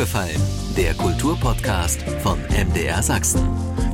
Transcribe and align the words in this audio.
aufgefallen? 0.00 0.40
Der 0.78 0.94
Kulturpodcast 0.94 2.00
von 2.22 2.38
MDR 2.48 3.02
Sachsen. 3.02 3.46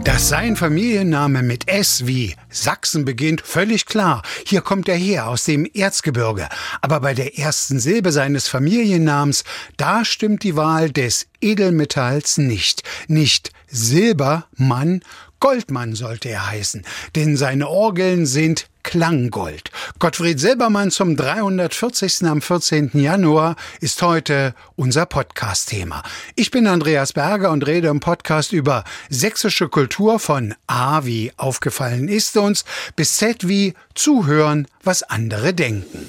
Dass 0.05 0.29
sein 0.29 0.55
Familienname 0.55 1.43
mit 1.43 1.67
S 1.69 2.07
wie 2.07 2.37
Sachsen 2.49 3.05
beginnt, 3.05 3.41
völlig 3.41 3.87
klar. 3.87 4.23
Hier 4.47 4.61
kommt 4.61 4.89
er 4.89 4.95
her 4.95 5.27
aus 5.27 5.45
dem 5.45 5.69
Erzgebirge. 5.75 6.49
Aber 6.81 7.01
bei 7.01 7.13
der 7.13 7.37
ersten 7.41 7.81
Silbe 7.81 8.13
seines 8.13 8.47
Familiennamens, 8.47 9.43
da 9.77 10.05
stimmt 10.05 10.45
die 10.45 10.55
Wahl 10.55 10.93
des 10.93 11.27
Edelmetalls 11.41 12.39
nicht. 12.39 12.85
Nicht 13.09 13.51
Silbermann, 13.67 15.01
Goldmann 15.41 15.95
sollte 15.95 16.29
er 16.29 16.51
heißen, 16.51 16.85
denn 17.15 17.37
seine 17.37 17.69
Orgeln 17.69 18.27
sind 18.27 18.69
Klanggold. 18.83 19.71
Gottfried 19.99 20.39
Silbermann 20.39 20.91
zum 20.91 21.17
340. 21.17 22.25
am 22.25 22.41
14. 22.41 22.93
Januar 22.95 23.57
ist 23.81 24.01
heute 24.01 24.55
unser 24.77 25.07
Podcast-Thema. 25.07 26.03
Ich 26.37 26.53
bin 26.53 26.67
Andreas 26.69 27.13
Berger 27.13 27.51
und 27.51 27.67
rede 27.67 27.89
im 27.89 27.99
Podcast 28.01 28.53
über 28.53 28.85
sächsische 29.11 29.69
Kultur 29.69 30.21
von 30.21 30.55
A 30.69 31.05
wie 31.05 31.33
aufgefallen 31.37 32.09
ist 32.09 32.37
uns 32.37 32.65
bis 32.95 33.17
Z 33.17 33.49
wie 33.49 33.75
zuhören, 33.95 34.69
was 34.85 35.03
andere 35.03 35.53
denken. 35.53 36.07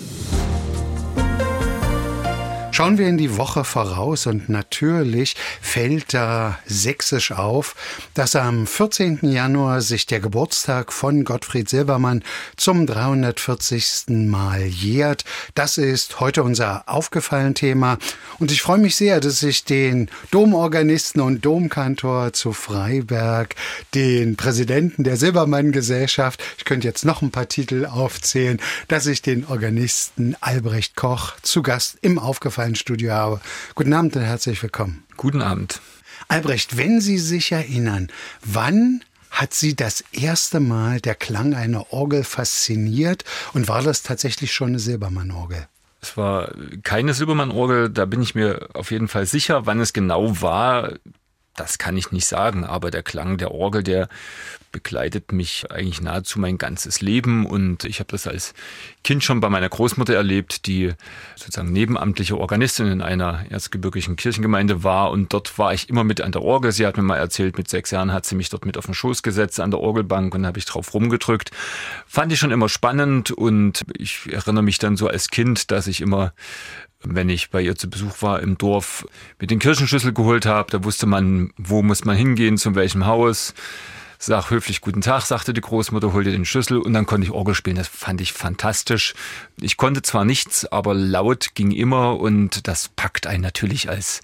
Schauen 2.78 3.00
wir 3.00 3.08
in 3.08 3.18
die 3.18 3.38
Woche 3.38 3.64
voraus 3.64 4.28
und 4.28 4.50
natürlich 4.50 5.36
fällt 5.62 6.14
da 6.14 6.60
sächsisch 6.68 7.32
auf, 7.32 7.76
dass 8.14 8.36
am 8.36 8.68
14. 8.68 9.22
Januar 9.24 9.82
sich 9.82 10.06
der 10.06 10.20
Geburtstag 10.20 10.94
von 10.94 11.24
Gottfried 11.24 11.68
Silbermann 11.68 12.24
zum 12.56 12.86
340. 12.86 14.28
Mal 14.28 14.62
jährt. 14.62 15.26
Das 15.56 15.80
ist 15.80 16.20
heute 16.20 16.44
unser 16.44 16.84
aufgefallen 16.88 17.56
Thema 17.56 17.98
und 18.38 18.52
ich 18.52 18.62
freue 18.62 18.78
mich 18.78 18.96
sehr, 18.96 19.22
dass 19.22 19.42
ich 19.42 19.66
den 19.66 20.12
Domorganisten 20.30 21.20
und 21.20 21.44
Domkantor 21.44 22.34
zu 22.34 22.54
Freiberg, 22.54 23.56
den 23.96 24.36
Präsidenten 24.36 25.04
der 25.04 25.18
Silbermann 25.18 25.72
Gesellschaft, 25.72 26.44
ich 26.60 26.66
könnte 26.66 26.88
jetzt 26.88 27.06
noch 27.06 27.24
ein 27.24 27.32
paar 27.32 27.50
Titel 27.50 27.88
aufzählen, 27.88 28.62
dass 28.88 29.08
ich 29.08 29.24
den 29.24 29.48
Organisten 29.48 30.36
Albrecht 30.42 30.96
Koch 30.96 31.34
zu 31.42 31.64
Gast 31.64 31.98
im 32.04 32.20
aufgefallen 32.20 32.67
Studio 32.76 33.12
habe. 33.12 33.42
Guten 33.76 33.94
Abend 33.94 34.16
und 34.16 34.24
herzlich 34.24 34.62
willkommen. 34.62 35.04
Guten 35.16 35.42
Abend. 35.42 35.82
Albrecht, 36.28 36.78
wenn 36.78 37.02
Sie 37.02 37.18
sich 37.18 37.52
erinnern, 37.52 38.10
wann 38.44 39.04
hat 39.30 39.54
Sie 39.54 39.76
das 39.76 40.04
erste 40.12 40.60
Mal 40.60 41.00
der 41.00 41.16
Klang 41.16 41.54
einer 41.54 41.94
Orgel 41.94 42.24
fasziniert 42.24 43.24
und 43.54 43.68
war 43.68 43.84
das 43.84 44.04
tatsächlich 44.04 44.54
schon 44.54 44.70
eine 44.70 44.80
Silbermann-Orgel? 44.80 45.68
Es 46.02 46.18
war 46.18 46.52
keine 46.84 47.14
Silbermann-Orgel, 47.14 47.90
da 47.90 48.06
bin 48.06 48.22
ich 48.22 48.36
mir 48.36 48.70
auf 48.74 48.92
jeden 48.92 49.08
Fall 49.08 49.26
sicher. 49.26 49.66
Wann 49.66 49.80
es 49.80 49.94
genau 49.94 50.42
war, 50.42 50.94
das 51.58 51.78
kann 51.78 51.98
ich 51.98 52.12
nicht 52.12 52.26
sagen, 52.26 52.64
aber 52.64 52.92
der 52.92 53.04
Klang 53.04 53.38
der 53.38 53.52
Orgel, 53.52 53.84
der 53.84 54.08
begleitet 54.72 55.32
mich 55.32 55.72
eigentlich 55.72 56.02
nahezu 56.02 56.40
mein 56.40 56.58
ganzes 56.58 57.02
Leben 57.02 57.46
und 57.46 57.84
ich 57.84 58.00
habe 58.00 58.12
das 58.12 58.28
als 58.28 58.54
Kind 59.04 59.24
schon 59.24 59.40
bei 59.40 59.50
meiner 59.50 59.70
Großmutter 59.70 60.14
erlebt, 60.14 60.68
die 60.68 60.94
sozusagen 61.36 61.72
nebenamtliche 61.72 62.38
Organistin 62.38 62.88
in 62.88 63.02
einer 63.02 63.46
erzgebirgischen 63.50 64.18
Kirchengemeinde 64.18 64.84
war 64.84 65.10
und 65.12 65.34
dort 65.34 65.58
war 65.58 65.74
ich 65.74 65.90
immer 65.90 66.04
mit 66.04 66.22
an 66.22 66.32
der 66.32 66.44
Orgel. 66.44 66.72
Sie 66.72 66.86
hat 66.86 66.98
mir 66.98 67.04
mal 67.04 67.18
erzählt, 67.18 67.58
mit 67.58 67.70
sechs 67.70 67.92
Jahren 67.92 68.14
hat 68.14 68.26
sie 68.26 68.36
mich 68.36 68.50
dort 68.50 68.66
mit 68.66 68.78
auf 68.78 68.86
den 68.86 68.94
Schoß 68.94 69.24
gesetzt 69.24 69.60
an 69.60 69.72
der 69.72 69.80
Orgelbank 69.80 70.36
und 70.36 70.46
habe 70.46 70.60
ich 70.60 70.66
drauf 70.66 70.94
rumgedrückt. 70.94 71.50
Fand 72.06 72.32
ich 72.32 72.40
schon 72.40 72.52
immer 72.52 72.70
spannend 72.70 73.32
und 73.32 73.84
ich 73.98 74.32
erinnere 74.32 74.64
mich 74.64 74.78
dann 74.78 74.98
so 74.98 75.08
als 75.08 75.30
Kind, 75.30 75.72
dass 75.72 75.88
ich 75.88 76.02
immer 76.02 76.34
wenn 77.04 77.30
ich 77.30 77.50
bei 77.50 77.62
ihr 77.62 77.76
zu 77.76 77.90
Besuch 77.90 78.22
war 78.22 78.42
im 78.42 78.58
Dorf, 78.58 79.08
mit 79.40 79.52
den 79.52 79.60
Kirchenschlüssel 79.60 80.14
geholt 80.14 80.46
habe. 80.46 80.72
Da 80.72 80.84
wusste 80.84 81.06
man, 81.06 81.52
wo 81.58 81.82
muss 81.82 82.06
man 82.06 82.18
hingehen, 82.18 82.58
zu 82.58 82.76
welchem 82.76 83.06
Haus. 83.06 83.54
Sag 84.20 84.50
höflich 84.50 84.82
guten 84.82 85.02
Tag, 85.02 85.26
sagte 85.26 85.54
die 85.54 85.62
Großmutter, 85.62 86.12
hol 86.12 86.24
dir 86.24 86.32
den 86.32 86.46
Schlüssel 86.46 86.80
und 86.80 86.94
dann 86.94 87.06
konnte 87.06 87.28
ich 87.28 87.34
Orgel 87.34 87.54
spielen. 87.54 87.76
Das 87.76 87.88
fand 87.88 88.20
ich 88.20 88.34
fantastisch. 88.34 89.14
Ich 89.62 89.78
konnte 89.78 90.02
zwar 90.02 90.26
nichts, 90.26 90.66
aber 90.66 90.96
laut 90.96 91.54
ging 91.54 91.70
immer 91.70 92.20
und 92.20 92.68
das 92.68 92.90
packt 92.90 93.28
einen 93.28 93.44
natürlich 93.44 93.90
als 93.90 94.22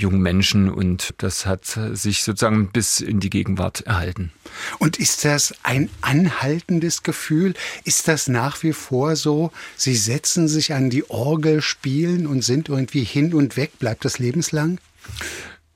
jungen 0.00 0.20
Menschen 0.20 0.70
und 0.70 1.14
das 1.18 1.46
hat 1.46 1.78
sich 1.92 2.22
sozusagen 2.22 2.70
bis 2.70 3.00
in 3.00 3.20
die 3.20 3.30
Gegenwart 3.30 3.82
erhalten. 3.82 4.32
Und 4.78 4.98
ist 4.98 5.24
das 5.24 5.54
ein 5.62 5.90
anhaltendes 6.00 7.02
Gefühl? 7.02 7.54
Ist 7.84 8.08
das 8.08 8.28
nach 8.28 8.62
wie 8.62 8.72
vor 8.72 9.16
so? 9.16 9.52
Sie 9.76 9.94
setzen 9.94 10.48
sich 10.48 10.72
an 10.72 10.90
die 10.90 11.08
Orgel, 11.10 11.62
spielen 11.62 12.26
und 12.26 12.42
sind 12.42 12.68
irgendwie 12.68 13.04
hin 13.04 13.34
und 13.34 13.56
weg. 13.56 13.78
Bleibt 13.78 14.04
das 14.04 14.18
lebenslang? 14.18 14.78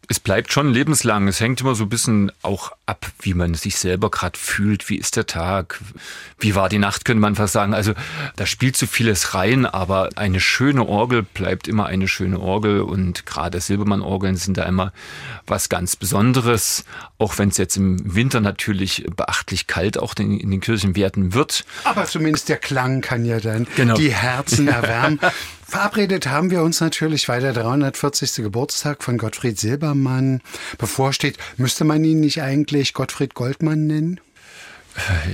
Es 0.09 0.21
bleibt 0.21 0.53
schon 0.53 0.73
lebenslang. 0.73 1.29
Es 1.29 1.41
hängt 1.41 1.61
immer 1.61 1.75
so 1.75 1.85
ein 1.85 1.89
bisschen 1.89 2.31
auch 2.43 2.73
ab, 2.87 3.07
wie 3.21 3.35
man 3.35 3.55
sich 3.55 3.77
selber 3.77 4.11
gerade 4.11 4.39
fühlt. 4.39 4.89
Wie 4.91 4.97
ist 4.97 5.17
der 5.17 5.27
Tag? 5.27 5.81
Wie 6.39 6.55
war 6.55 6.69
die 6.69 6.79
Nacht, 6.79 7.05
könnte 7.05 7.21
man 7.21 7.35
fast 7.35 7.55
sagen. 7.55 7.73
Also 7.73 7.95
da 8.37 8.45
spielt 8.45 8.77
so 8.77 8.87
vieles 8.87 9.35
rein, 9.35 9.65
aber 9.67 10.11
eine 10.17 10.41
schöne 10.41 10.87
Orgel 10.87 11.23
bleibt 11.23 11.69
immer 11.69 11.87
eine 11.87 12.09
schöne 12.09 12.39
Orgel 12.39 12.83
und 12.83 13.25
gerade 13.25 13.61
Silbermann-Orgeln 13.61 14.37
sind 14.37 14.59
da 14.59 14.65
immer 14.65 14.93
was 15.47 15.69
ganz 15.69 15.97
Besonderes. 15.97 16.85
Auch 17.19 17.39
wenn 17.39 17.49
es 17.49 17.57
jetzt 17.57 17.77
im 17.77 18.15
Winter 18.15 18.41
natürlich 18.41 19.07
beachtlich 19.17 19.67
kalt 19.67 19.99
auch 19.99 20.15
in, 20.19 20.51
den 20.51 20.61
Kirchen 20.61 20.97
werden 20.97 21.33
wird. 21.33 21.65
Aber 21.85 22.05
zumindest 22.05 22.49
der 22.49 22.59
Klang 22.59 23.01
kann 23.01 23.25
ja 23.25 23.41
dann 23.41 23.67
genau. 23.77 23.95
die 23.95 24.13
Herzen 24.13 24.69
erwärmen. 24.69 25.19
Verabredet 25.75 26.29
haben 26.29 26.53
wir 26.53 26.63
uns 26.63 26.81
natürlich, 26.81 27.29
weil 27.29 27.41
der 27.41 27.53
340. 27.53 28.45
Geburtstag 28.45 29.03
von 29.03 29.19
Gottfried 29.19 29.59
Silbermann 29.59 30.41
bevorsteht. 30.79 31.37
Müsste 31.57 31.83
man 31.83 32.05
ihn 32.05 32.21
nicht 32.21 32.41
eigentlich 32.43 32.95
Gottfried 32.95 33.35
Goldmann 33.35 33.89
nennen? 33.89 34.21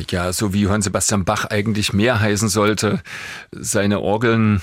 Ja, 0.09 0.33
so 0.33 0.55
wie 0.55 0.63
Johann 0.63 0.81
Sebastian 0.81 1.27
Bach 1.27 1.45
eigentlich 1.45 1.93
mehr 1.93 2.21
heißen 2.21 2.49
sollte. 2.49 3.03
Seine 3.53 4.01
Orgeln 4.01 4.63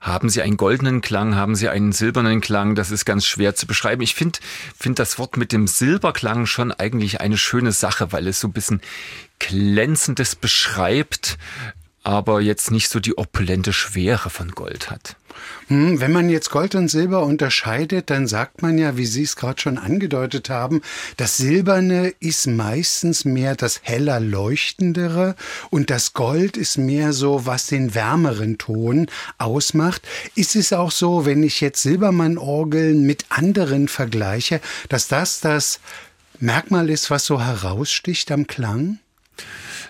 haben 0.00 0.30
sie 0.30 0.40
einen 0.40 0.56
goldenen 0.56 1.02
Klang, 1.02 1.34
haben 1.34 1.54
sie 1.54 1.68
einen 1.68 1.92
silbernen 1.92 2.40
Klang? 2.40 2.74
Das 2.74 2.90
ist 2.90 3.04
ganz 3.04 3.26
schwer 3.26 3.54
zu 3.54 3.66
beschreiben. 3.66 4.00
Ich 4.00 4.14
finde 4.14 4.38
find 4.74 4.98
das 4.98 5.18
Wort 5.18 5.36
mit 5.36 5.52
dem 5.52 5.66
Silberklang 5.66 6.46
schon 6.46 6.72
eigentlich 6.72 7.20
eine 7.20 7.36
schöne 7.36 7.72
Sache, 7.72 8.12
weil 8.12 8.26
es 8.26 8.40
so 8.40 8.48
ein 8.48 8.54
bisschen 8.54 8.80
glänzendes 9.38 10.34
beschreibt, 10.34 11.36
aber 12.04 12.40
jetzt 12.40 12.70
nicht 12.70 12.88
so 12.88 13.00
die 13.00 13.18
opulente 13.18 13.72
Schwere 13.72 14.30
von 14.30 14.50
Gold 14.50 14.90
hat. 14.90 15.16
Hm, 15.68 16.00
wenn 16.00 16.12
man 16.12 16.28
jetzt 16.28 16.50
Gold 16.50 16.74
und 16.74 16.88
Silber 16.88 17.24
unterscheidet, 17.24 18.10
dann 18.10 18.26
sagt 18.26 18.62
man 18.62 18.78
ja, 18.78 18.96
wie 18.96 19.06
Sie 19.06 19.22
es 19.22 19.36
gerade 19.36 19.60
schon 19.60 19.78
angedeutet 19.78 20.50
haben, 20.50 20.82
das 21.16 21.38
Silberne 21.38 22.12
ist 22.20 22.46
meistens 22.46 23.24
mehr 23.24 23.56
das 23.56 23.80
heller 23.82 24.20
leuchtendere 24.20 25.34
und 25.70 25.90
das 25.90 26.12
Gold 26.12 26.56
ist 26.56 26.76
mehr 26.76 27.12
so, 27.12 27.46
was 27.46 27.66
den 27.66 27.94
wärmeren 27.94 28.58
Ton 28.58 29.06
ausmacht. 29.38 30.02
Ist 30.34 30.54
es 30.54 30.72
auch 30.72 30.90
so, 30.90 31.26
wenn 31.26 31.42
ich 31.42 31.60
jetzt 31.60 31.82
Silbermann-Orgeln 31.82 33.02
mit 33.02 33.24
anderen 33.30 33.88
vergleiche, 33.88 34.60
dass 34.88 35.08
das 35.08 35.40
das 35.40 35.80
Merkmal 36.38 36.90
ist, 36.90 37.10
was 37.10 37.24
so 37.24 37.40
heraussticht 37.40 38.30
am 38.30 38.46
Klang? 38.46 38.98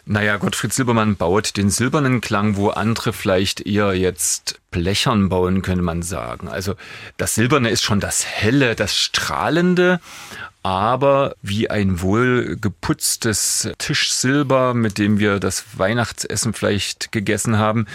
Naja, 0.07 0.37
Gottfried 0.37 0.73
Silbermann 0.73 1.17
baut 1.17 1.57
den 1.57 1.71
silbernen 1.71 2.21
Klang, 2.21 2.57
wo 2.57 2.69
andere 2.69 3.13
vielleicht 3.13 3.61
eher 3.61 3.95
jetzt 3.95 4.61
blechern 4.75 5.29
bauen, 5.29 5.63
könnte 5.63 5.83
man 5.83 6.03
sagen. 6.03 6.49
Also 6.49 6.75
das 7.17 7.37
Silberne 7.37 7.71
ist 7.71 7.85
schon 7.85 8.01
das 8.01 8.27
Helle, 8.27 8.75
das 8.75 8.99
Strahlende, 8.99 10.01
aber 10.65 11.37
wie 11.43 11.71
ein 11.71 12.01
wohl 12.01 12.57
geputztes 12.59 13.69
Tischsilber, 13.79 14.75
mit 14.75 14.99
dem 14.99 15.19
wir 15.19 15.39
das 15.39 15.65
Weihnachtsessen 15.77 16.55
vielleicht 16.55 17.13
gegessen 17.13 17.59
haben, 17.59 17.87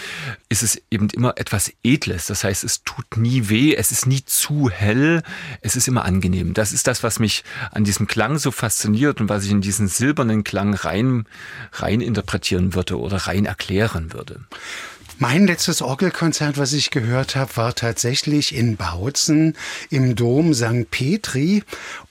ist 0.48 0.62
es 0.62 0.82
eben 0.90 1.10
immer 1.10 1.34
etwas 1.38 1.74
Edles. 1.84 2.28
Das 2.28 2.44
heißt, 2.44 2.64
es 2.64 2.84
tut 2.84 3.18
nie 3.18 3.50
weh, 3.50 3.76
es 3.76 3.92
ist 3.92 4.06
nie 4.06 4.24
zu 4.24 4.70
hell, 4.70 5.24
es 5.62 5.76
ist 5.76 5.88
immer 5.88 6.06
angenehm. 6.06 6.54
Das 6.54 6.72
ist 6.72 6.88
das, 6.88 7.02
was 7.02 7.20
mich 7.20 7.44
an 7.72 7.84
diesem 7.84 8.08
Klang 8.08 8.38
so 8.38 8.52
fasziniert 8.52 9.20
und 9.20 9.30
was 9.30 9.46
ich 9.46 9.52
in 9.52 9.62
diesen 9.62 9.88
silbernen 9.88 10.44
Klang 10.44 10.76
rein, 10.76 11.26
rein 11.74 12.02
interpretieren 12.02 12.76
würde 12.76 13.00
oder 13.00 13.18
rein 13.18 13.46
erklären 13.46 14.14
würde. 14.14 14.42
Mein 15.22 15.48
letztes 15.48 15.82
Orgelkonzert, 15.82 16.58
was 16.58 16.72
ich 16.72 16.92
gehört 16.92 17.36
habe, 17.36 17.58
war 17.58 17.76
tatsächlich 17.76 18.56
in 18.56 18.78
Bautzen 18.78 19.58
im 19.90 20.16
Dom 20.16 20.54
St. 20.54 20.90
Petri. 20.90 21.62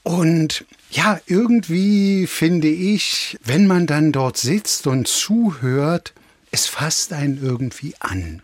Und 0.03 0.67
ja, 0.91 1.19
irgendwie 1.25 2.27
finde 2.27 2.69
ich, 2.69 3.39
wenn 3.43 3.67
man 3.67 3.87
dann 3.87 4.13
dort 4.13 4.37
sitzt 4.37 4.87
und 4.87 5.09
zuhört, 5.09 6.13
es 6.51 6.67
fasst 6.67 7.15
einen 7.15 7.43
irgendwie 7.43 7.95
an. 7.99 8.43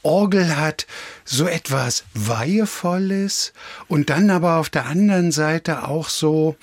Orgel 0.00 0.56
hat 0.56 0.86
so 1.26 1.46
etwas 1.46 2.04
Weihevolles 2.14 3.52
und 3.86 4.08
dann 4.08 4.30
aber 4.30 4.56
auf 4.56 4.70
der 4.70 4.86
anderen 4.86 5.30
Seite 5.30 5.86
auch 5.88 6.08
so, 6.08 6.56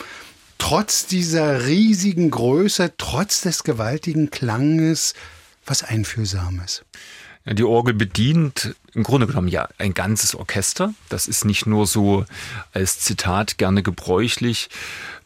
trotz 0.57 1.05
dieser 1.05 1.67
riesigen 1.67 2.31
Größe, 2.31 2.93
trotz 2.97 3.41
des 3.41 3.63
gewaltigen 3.63 4.31
Klanges, 4.31 5.13
was 5.67 5.83
Einfühlsames. 5.83 6.83
Die 7.45 7.63
Orgel 7.63 7.93
bedient 7.93 8.75
im 8.93 9.03
Grunde 9.03 9.27
genommen 9.27 9.49
ja 9.49 9.67
ein 9.77 9.93
ganzes 9.93 10.33
Orchester. 10.33 10.93
Das 11.09 11.27
ist 11.27 11.43
nicht 11.43 11.65
nur 11.65 11.87
so 11.87 12.25
als 12.71 12.99
Zitat 12.99 13.57
gerne 13.57 13.83
gebräuchlich. 13.83 14.69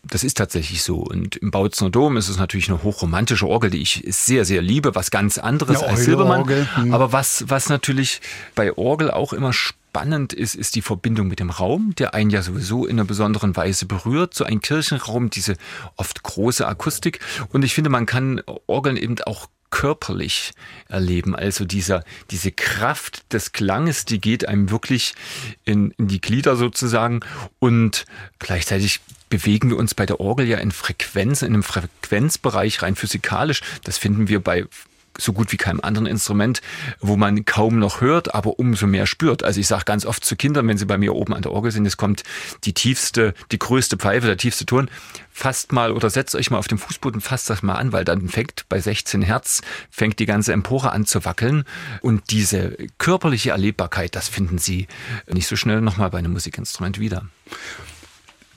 Das 0.03 0.23
ist 0.23 0.37
tatsächlich 0.37 0.81
so. 0.81 0.97
Und 0.97 1.35
im 1.35 1.51
Bautzner 1.51 1.91
Dom 1.91 2.17
ist 2.17 2.29
es 2.29 2.37
natürlich 2.37 2.69
eine 2.69 2.81
hochromantische 2.81 3.47
Orgel, 3.47 3.69
die 3.69 3.81
ich 3.81 4.03
sehr, 4.07 4.45
sehr 4.45 4.61
liebe. 4.61 4.95
Was 4.95 5.11
ganz 5.11 5.37
anderes 5.37 5.83
Eine 5.83 5.89
als 5.89 6.05
Silbermann. 6.05 6.47
Hm. 6.47 6.93
Aber 6.93 7.11
was, 7.11 7.43
was 7.49 7.69
natürlich 7.69 8.21
bei 8.55 8.75
Orgel 8.75 9.11
auch 9.11 9.33
immer 9.33 9.53
spannend 9.53 10.33
ist, 10.33 10.55
ist 10.55 10.75
die 10.75 10.81
Verbindung 10.81 11.27
mit 11.27 11.39
dem 11.39 11.49
Raum, 11.49 11.93
der 11.99 12.13
einen 12.13 12.29
ja 12.29 12.41
sowieso 12.41 12.85
in 12.85 12.97
einer 12.97 13.05
besonderen 13.05 13.55
Weise 13.55 13.85
berührt. 13.85 14.33
So 14.33 14.43
ein 14.43 14.61
Kirchenraum, 14.61 15.29
diese 15.29 15.55
oft 15.97 16.23
große 16.23 16.67
Akustik. 16.67 17.19
Und 17.49 17.63
ich 17.63 17.75
finde, 17.75 17.89
man 17.91 18.07
kann 18.07 18.41
Orgeln 18.65 18.97
eben 18.97 19.17
auch 19.25 19.47
körperlich 19.69 20.53
erleben. 20.87 21.35
Also 21.35 21.65
dieser, 21.65 22.03
diese 22.31 22.51
Kraft 22.51 23.31
des 23.33 23.51
Klanges, 23.51 24.05
die 24.05 24.19
geht 24.19 24.47
einem 24.47 24.69
wirklich 24.71 25.13
in, 25.65 25.91
in 25.97 26.07
die 26.07 26.21
Glieder 26.21 26.55
sozusagen. 26.55 27.19
Und 27.59 28.05
gleichzeitig 28.39 29.01
bewegen 29.29 29.69
wir 29.69 29.77
uns 29.77 29.93
bei 29.93 30.05
der 30.05 30.19
Orgel 30.19 30.47
ja 30.47 30.57
in 30.57 30.71
Frequenz, 30.71 31.41
in 31.41 31.53
einem 31.53 31.63
Frequenzbereich 31.63 32.81
rein 32.81 32.95
physikalisch. 32.95 33.61
Das 33.83 33.97
finden 33.97 34.27
wir 34.27 34.41
bei 34.41 34.65
so 35.17 35.33
gut 35.33 35.51
wie 35.51 35.57
keinem 35.57 35.81
anderen 35.81 36.07
Instrument, 36.07 36.61
wo 36.99 37.17
man 37.17 37.45
kaum 37.45 37.79
noch 37.79 38.01
hört, 38.01 38.33
aber 38.33 38.59
umso 38.59 38.87
mehr 38.87 39.05
spürt. 39.05 39.43
Also 39.43 39.59
ich 39.59 39.67
sage 39.67 39.85
ganz 39.85 40.05
oft 40.05 40.23
zu 40.23 40.35
Kindern, 40.35 40.67
wenn 40.67 40.77
sie 40.77 40.85
bei 40.85 40.97
mir 40.97 41.15
oben 41.15 41.33
an 41.33 41.41
der 41.41 41.51
Orgel 41.51 41.71
sind, 41.71 41.85
es 41.85 41.97
kommt 41.97 42.23
die 42.63 42.73
tiefste, 42.73 43.33
die 43.51 43.59
größte 43.59 43.97
Pfeife, 43.97 44.27
der 44.27 44.37
tiefste 44.37 44.65
Ton. 44.65 44.89
Fasst 45.31 45.71
mal 45.71 45.91
oder 45.91 46.09
setzt 46.09 46.33
euch 46.35 46.49
mal 46.49 46.57
auf 46.57 46.67
den 46.67 46.79
Fußboden, 46.79 47.21
fasst 47.21 47.49
das 47.49 47.61
mal 47.61 47.75
an, 47.75 47.91
weil 47.91 48.03
dann 48.03 48.27
fängt 48.27 48.65
bei 48.69 48.79
16 48.79 49.21
Hertz, 49.21 49.61
fängt 49.91 50.17
die 50.19 50.25
ganze 50.25 50.53
Empore 50.53 50.91
an 50.91 51.05
zu 51.05 51.25
wackeln. 51.25 51.63
Und 52.01 52.31
diese 52.31 52.75
körperliche 52.97 53.51
Erlebbarkeit, 53.51 54.15
das 54.15 54.29
finden 54.29 54.57
Sie 54.57 54.87
nicht 55.27 55.47
so 55.47 55.55
schnell 55.55 55.81
nochmal 55.81 56.09
bei 56.09 56.17
einem 56.17 56.33
Musikinstrument 56.33 56.99
wieder. 56.99 57.27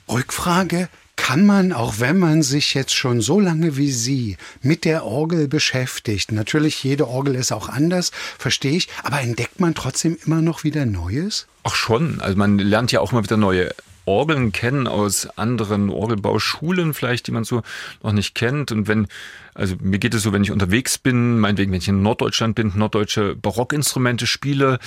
Rückfrage, 0.09 0.89
kann 1.31 1.45
man, 1.45 1.71
auch 1.71 1.99
wenn 1.99 2.17
man 2.17 2.43
sich 2.43 2.73
jetzt 2.73 2.93
schon 2.93 3.21
so 3.21 3.39
lange 3.39 3.77
wie 3.77 3.89
Sie 3.89 4.35
mit 4.61 4.83
der 4.83 5.05
Orgel 5.05 5.47
beschäftigt, 5.47 6.33
natürlich 6.33 6.83
jede 6.83 7.07
Orgel 7.07 7.35
ist 7.35 7.53
auch 7.53 7.69
anders, 7.69 8.11
verstehe 8.37 8.73
ich, 8.73 8.89
aber 9.01 9.21
entdeckt 9.21 9.61
man 9.61 9.73
trotzdem 9.73 10.17
immer 10.25 10.41
noch 10.41 10.65
wieder 10.65 10.85
Neues? 10.85 11.47
Ach 11.63 11.73
schon, 11.73 12.19
also 12.19 12.37
man 12.37 12.59
lernt 12.59 12.91
ja 12.91 12.99
auch 12.99 13.13
mal 13.13 13.23
wieder 13.23 13.37
neue 13.37 13.73
Orgeln 14.11 14.51
kennen 14.51 14.87
aus 14.87 15.27
anderen 15.37 15.89
Orgelbauschulen 15.89 16.93
vielleicht, 16.93 17.27
die 17.27 17.31
man 17.31 17.43
so 17.43 17.61
noch 18.03 18.11
nicht 18.11 18.35
kennt. 18.35 18.71
Und 18.71 18.87
wenn, 18.87 19.07
also 19.53 19.75
mir 19.79 19.99
geht 19.99 20.13
es 20.13 20.23
so, 20.23 20.33
wenn 20.33 20.43
ich 20.43 20.51
unterwegs 20.51 20.97
bin, 20.97 21.39
meinetwegen, 21.39 21.71
wenn 21.71 21.79
ich 21.79 21.87
in 21.87 22.01
Norddeutschland 22.01 22.55
bin, 22.55 22.73
norddeutsche 22.75 23.35
Barockinstrumente 23.35 24.27
spiele, 24.27 24.79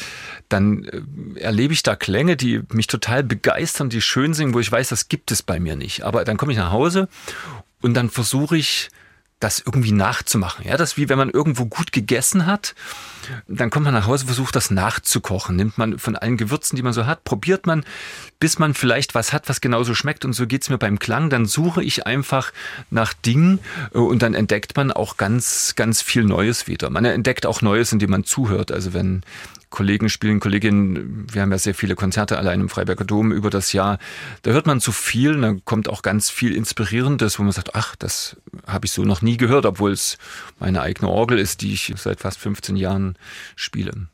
dann 0.48 0.84
äh, 0.84 1.40
erlebe 1.40 1.72
ich 1.72 1.82
da 1.82 1.96
Klänge, 1.96 2.36
die 2.36 2.62
mich 2.72 2.86
total 2.86 3.22
begeistern, 3.22 3.88
die 3.88 4.00
schön 4.00 4.34
singen, 4.34 4.54
wo 4.54 4.60
ich 4.60 4.70
weiß, 4.70 4.90
das 4.90 5.08
gibt 5.08 5.30
es 5.30 5.42
bei 5.42 5.58
mir 5.58 5.76
nicht. 5.76 6.02
Aber 6.02 6.24
dann 6.24 6.36
komme 6.36 6.52
ich 6.52 6.58
nach 6.58 6.72
Hause 6.72 7.08
und 7.80 7.94
dann 7.94 8.10
versuche 8.10 8.56
ich, 8.56 8.90
das 9.40 9.60
irgendwie 9.60 9.92
nachzumachen. 9.92 10.66
Ja, 10.66 10.76
das 10.76 10.92
ist 10.92 10.96
wie 10.96 11.08
wenn 11.08 11.18
man 11.18 11.30
irgendwo 11.30 11.66
gut 11.66 11.92
gegessen 11.92 12.46
hat, 12.46 12.74
dann 13.46 13.70
kommt 13.70 13.84
man 13.84 13.94
nach 13.94 14.06
Hause, 14.06 14.26
versucht 14.26 14.56
das 14.56 14.70
nachzukochen, 14.70 15.56
nimmt 15.56 15.76
man 15.76 15.98
von 15.98 16.16
allen 16.16 16.36
Gewürzen, 16.36 16.76
die 16.76 16.82
man 16.82 16.92
so 16.92 17.06
hat, 17.06 17.24
probiert 17.24 17.66
man, 17.66 17.84
bis 18.40 18.58
man 18.58 18.74
vielleicht 18.74 19.14
was 19.14 19.32
hat, 19.32 19.48
was 19.48 19.60
genauso 19.60 19.94
schmeckt 19.94 20.24
und 20.24 20.32
so 20.32 20.46
geht's 20.46 20.70
mir 20.70 20.78
beim 20.78 20.98
Klang, 20.98 21.30
dann 21.30 21.46
suche 21.46 21.82
ich 21.82 22.06
einfach 22.06 22.52
nach 22.90 23.12
Dingen 23.12 23.58
äh, 23.92 23.98
und 23.98 24.22
dann 24.22 24.34
entdeckt 24.34 24.76
man 24.76 24.92
auch 24.92 25.16
ganz, 25.16 25.74
ganz 25.76 26.00
viel 26.00 26.24
Neues 26.24 26.66
wieder. 26.66 26.90
Man 26.90 27.04
entdeckt 27.04 27.46
auch 27.46 27.62
Neues, 27.62 27.92
indem 27.92 28.10
man 28.10 28.24
zuhört. 28.24 28.72
Also 28.72 28.94
wenn 28.94 29.22
Kollegen 29.74 30.08
spielen, 30.08 30.38
Kolleginnen, 30.38 31.26
wir 31.32 31.42
haben 31.42 31.50
ja 31.50 31.58
sehr 31.58 31.74
viele 31.74 31.96
Konzerte 31.96 32.38
allein 32.38 32.60
im 32.60 32.68
Freiberger 32.68 33.04
Dom 33.04 33.32
über 33.32 33.50
das 33.50 33.72
Jahr. 33.72 33.98
Da 34.42 34.52
hört 34.52 34.66
man 34.66 34.80
zu 34.80 34.92
viel, 34.92 35.40
da 35.40 35.56
kommt 35.64 35.88
auch 35.88 36.02
ganz 36.02 36.30
viel 36.30 36.54
Inspirierendes, 36.54 37.40
wo 37.40 37.42
man 37.42 37.50
sagt, 37.50 37.74
ach, 37.74 37.96
das 37.96 38.36
habe 38.68 38.86
ich 38.86 38.92
so 38.92 39.02
noch 39.02 39.20
nie 39.20 39.36
gehört, 39.36 39.66
obwohl 39.66 39.90
es 39.90 40.16
meine 40.60 40.80
eigene 40.80 41.10
Orgel 41.10 41.40
ist, 41.40 41.60
die 41.60 41.72
ich 41.72 41.92
seit 41.96 42.20
fast 42.20 42.38
15 42.38 42.76
Jahren 42.76 43.16
spiele. 43.56 44.06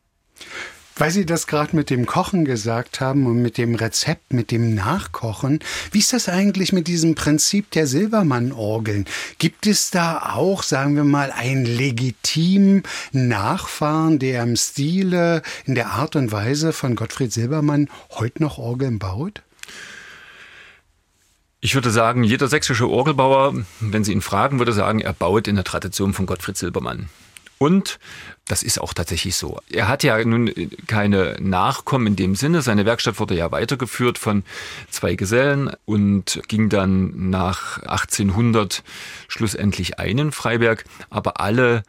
Weil 1.01 1.13
Sie 1.13 1.25
das 1.25 1.47
gerade 1.47 1.75
mit 1.75 1.89
dem 1.89 2.05
Kochen 2.05 2.45
gesagt 2.45 3.01
haben 3.01 3.25
und 3.25 3.41
mit 3.41 3.57
dem 3.57 3.75
Rezept, 3.75 4.35
mit 4.35 4.51
dem 4.51 4.75
Nachkochen, 4.75 5.61
wie 5.93 5.99
ist 6.01 6.13
das 6.13 6.29
eigentlich 6.29 6.75
mit 6.75 6.89
diesem 6.89 7.15
Prinzip 7.15 7.71
der 7.71 7.87
Silbermann-Orgeln? 7.87 9.07
Gibt 9.39 9.67
es 9.67 9.91
da 9.91 10.35
auch, 10.35 10.63
sagen 10.63 10.97
wir 10.97 11.05
mal, 11.05 11.33
einen 11.33 11.65
legitimen 11.65 12.83
Nachfahren, 13.13 14.19
der 14.19 14.43
im 14.43 14.57
Stile, 14.57 15.41
in 15.65 15.75
der 15.75 15.93
Art 15.93 16.17
und 16.17 16.33
Weise 16.33 16.75
von 16.75 16.97
Gottfried 16.97 17.33
Silbermann 17.33 17.89
heute 18.11 18.43
noch 18.43 18.59
Orgeln 18.59 18.99
baut? 18.99 19.41
Ich 21.63 21.75
würde 21.75 21.91
sagen, 21.91 22.25
jeder 22.25 22.49
sächsische 22.49 22.91
Orgelbauer, 22.91 23.55
wenn 23.81 24.05
Sie 24.05 24.13
ihn 24.13 24.21
fragen, 24.21 24.59
würde 24.59 24.75
sagen, 24.75 25.01
er 25.01 25.15
baut 25.15 25.49
in 25.49 25.55
der 25.55 25.65
Tradition 25.65 26.13
von 26.13 26.27
Gottfried 26.27 26.59
Silbermann. 26.59 27.09
Und 27.63 27.99
das 28.49 28.63
ist 28.63 28.81
auch 28.81 28.95
tatsächlich 28.95 29.37
so. 29.37 29.61
Er 29.71 29.87
hat 29.87 30.03
ja 30.03 30.25
nun 30.25 30.51
keine 30.87 31.37
Nachkommen 31.41 32.07
in 32.07 32.17
dem 32.17 32.35
Sinne. 32.35 32.63
Seine 32.63 32.87
Werkstatt 32.87 33.21
wurde 33.21 33.35
ja 33.37 33.53
weitergeführt 33.53 34.17
von 34.17 34.45
zwei 34.89 35.15
Gesellen 35.15 35.71
und 35.85 36.41
ging 36.49 36.71
dann 36.71 37.29
nach 37.29 37.77
1800 37.83 38.83
schlussendlich 39.29 39.99
ein 39.99 40.17
in 40.17 40.33
Freiberg. 40.33 40.85
Aber 41.11 41.39
alle 41.39 41.83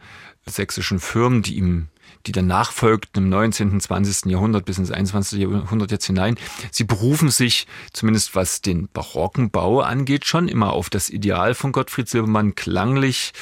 sächsischen 0.45 0.99
Firmen, 0.99 1.41
die 1.41 1.55
ihm 1.55 1.87
die 2.25 2.31
dann 2.31 2.47
nachfolgten 2.47 3.23
im 3.23 3.29
19., 3.29 3.79
20. 3.79 4.31
Jahrhundert 4.31 4.65
bis 4.65 4.77
ins 4.77 4.91
21. 4.91 5.39
Jahrhundert 5.39 5.91
jetzt 5.91 6.05
hinein. 6.05 6.37
Sie 6.71 6.83
berufen 6.83 7.29
sich, 7.29 7.67
zumindest 7.93 8.35
was 8.35 8.61
den 8.61 8.87
barocken 8.87 9.51
Bau 9.51 9.81
angeht, 9.81 10.25
schon 10.25 10.47
immer 10.47 10.73
auf 10.73 10.89
das 10.89 11.09
Ideal 11.09 11.53
von 11.53 11.71
Gottfried 11.71 12.09
Silbermann, 12.09 12.55
klanglich 12.55 13.33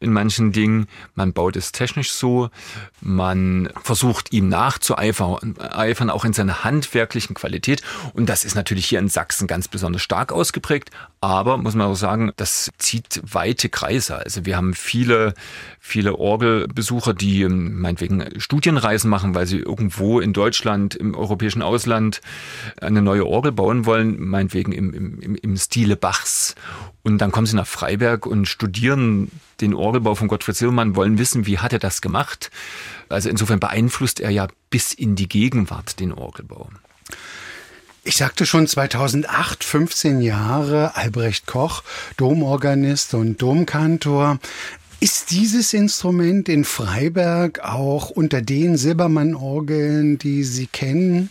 in 0.00 0.12
manchen 0.12 0.52
Dingen. 0.52 0.86
Man 1.14 1.32
baut 1.32 1.56
es 1.56 1.72
technisch 1.72 2.12
so, 2.12 2.50
man 3.00 3.68
versucht 3.82 4.32
ihm 4.32 4.48
nachzueifern, 4.48 6.10
auch 6.10 6.24
in 6.24 6.32
seiner 6.32 6.64
handwerklichen 6.64 7.34
Qualität. 7.34 7.82
Und 8.12 8.28
das 8.28 8.44
ist 8.44 8.54
natürlich 8.54 8.86
hier 8.86 8.98
in 8.98 9.08
Sachsen 9.08 9.46
ganz 9.46 9.68
besonders 9.68 10.02
stark 10.02 10.32
ausgeprägt. 10.32 10.90
Aber 11.24 11.56
muss 11.56 11.74
man 11.74 11.86
auch 11.86 11.94
sagen, 11.94 12.32
das 12.36 12.70
zieht 12.76 13.22
weite 13.24 13.70
Kreise. 13.70 14.18
Also 14.18 14.44
wir 14.44 14.58
haben 14.58 14.74
viele, 14.74 15.32
viele 15.80 16.18
Orgelbesucher, 16.18 17.14
die 17.14 17.42
ähm, 17.42 17.80
meinetwegen 17.80 18.38
Studienreisen 18.38 19.08
machen, 19.08 19.34
weil 19.34 19.46
sie 19.46 19.58
irgendwo 19.58 20.20
in 20.20 20.34
Deutschland, 20.34 20.94
im 20.94 21.14
europäischen 21.14 21.62
Ausland 21.62 22.20
eine 22.78 23.00
neue 23.00 23.26
Orgel 23.26 23.52
bauen 23.52 23.86
wollen, 23.86 24.22
meinetwegen 24.22 24.72
im, 24.72 24.92
im, 24.92 25.34
im 25.34 25.56
Stile 25.56 25.96
Bachs. 25.96 26.56
Und 27.02 27.18
dann 27.18 27.32
kommen 27.32 27.46
sie 27.46 27.56
nach 27.56 27.66
Freiberg 27.66 28.26
und 28.26 28.44
studieren 28.46 29.30
den 29.62 29.72
Orgelbau 29.72 30.14
von 30.14 30.28
Gottfried 30.28 30.56
Silbermann, 30.56 30.94
wollen 30.94 31.16
wissen, 31.16 31.46
wie 31.46 31.58
hat 31.58 31.72
er 31.72 31.78
das 31.78 32.02
gemacht. 32.02 32.50
Also 33.08 33.30
insofern 33.30 33.60
beeinflusst 33.60 34.20
er 34.20 34.30
ja 34.30 34.46
bis 34.68 34.92
in 34.92 35.16
die 35.16 35.28
Gegenwart 35.28 36.00
den 36.00 36.12
Orgelbau. 36.12 36.68
Ich 38.06 38.16
sagte 38.16 38.44
schon 38.44 38.66
2008, 38.66 39.64
15 39.64 40.20
Jahre, 40.20 40.94
Albrecht 40.94 41.46
Koch, 41.46 41.82
Domorganist 42.18 43.14
und 43.14 43.40
Domkantor. 43.40 44.38
Ist 45.00 45.30
dieses 45.30 45.72
Instrument 45.72 46.50
in 46.50 46.64
Freiberg 46.64 47.60
auch 47.60 48.10
unter 48.10 48.42
den 48.42 48.76
Silbermann-Orgeln, 48.76 50.18
die 50.18 50.44
Sie 50.44 50.66
kennen, 50.66 51.30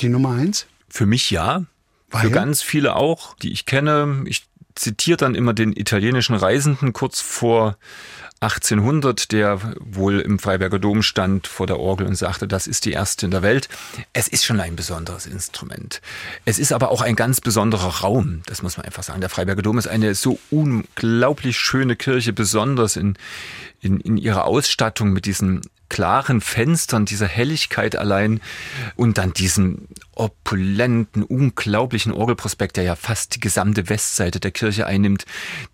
die 0.00 0.08
Nummer 0.08 0.32
eins? 0.32 0.66
Für 0.88 1.06
mich 1.06 1.30
ja. 1.30 1.64
Weil? 2.10 2.22
Für 2.22 2.30
ganz 2.32 2.62
viele 2.62 2.96
auch, 2.96 3.36
die 3.36 3.52
ich 3.52 3.64
kenne. 3.64 4.24
Ich 4.26 4.44
zitiere 4.74 5.16
dann 5.16 5.36
immer 5.36 5.54
den 5.54 5.72
italienischen 5.72 6.34
Reisenden 6.34 6.94
kurz 6.94 7.20
vor 7.20 7.76
1800, 8.40 9.32
der 9.32 9.74
wohl 9.80 10.20
im 10.20 10.38
Freiberger 10.38 10.78
Dom 10.78 11.02
stand 11.02 11.46
vor 11.46 11.66
der 11.66 11.78
Orgel 11.78 12.06
und 12.06 12.16
sagte, 12.16 12.46
das 12.46 12.66
ist 12.66 12.84
die 12.84 12.92
erste 12.92 13.24
in 13.24 13.30
der 13.30 13.42
Welt. 13.42 13.68
Es 14.12 14.28
ist 14.28 14.44
schon 14.44 14.60
ein 14.60 14.76
besonderes 14.76 15.24
Instrument. 15.26 16.02
Es 16.44 16.58
ist 16.58 16.72
aber 16.72 16.90
auch 16.90 17.00
ein 17.00 17.16
ganz 17.16 17.40
besonderer 17.40 18.02
Raum, 18.02 18.42
das 18.46 18.62
muss 18.62 18.76
man 18.76 18.84
einfach 18.84 19.02
sagen. 19.02 19.20
Der 19.20 19.30
Freiberger 19.30 19.62
Dom 19.62 19.78
ist 19.78 19.88
eine 19.88 20.14
so 20.14 20.38
unglaublich 20.50 21.58
schöne 21.58 21.96
Kirche, 21.96 22.34
besonders 22.34 22.96
in, 22.96 23.16
in, 23.80 24.00
in 24.00 24.18
ihrer 24.18 24.44
Ausstattung 24.44 25.14
mit 25.14 25.24
diesen 25.24 25.62
klaren 25.88 26.40
Fenstern, 26.40 27.06
dieser 27.06 27.28
Helligkeit 27.28 27.96
allein 27.96 28.40
und 28.96 29.18
dann 29.18 29.32
diesen 29.32 29.88
opulenten, 30.16 31.22
unglaublichen 31.22 32.10
Orgelprospekt, 32.10 32.78
der 32.78 32.84
ja 32.84 32.96
fast 32.96 33.34
die 33.36 33.40
gesamte 33.40 33.88
Westseite 33.90 34.40
der 34.40 34.50
Kirche 34.50 34.86
einnimmt, 34.86 35.26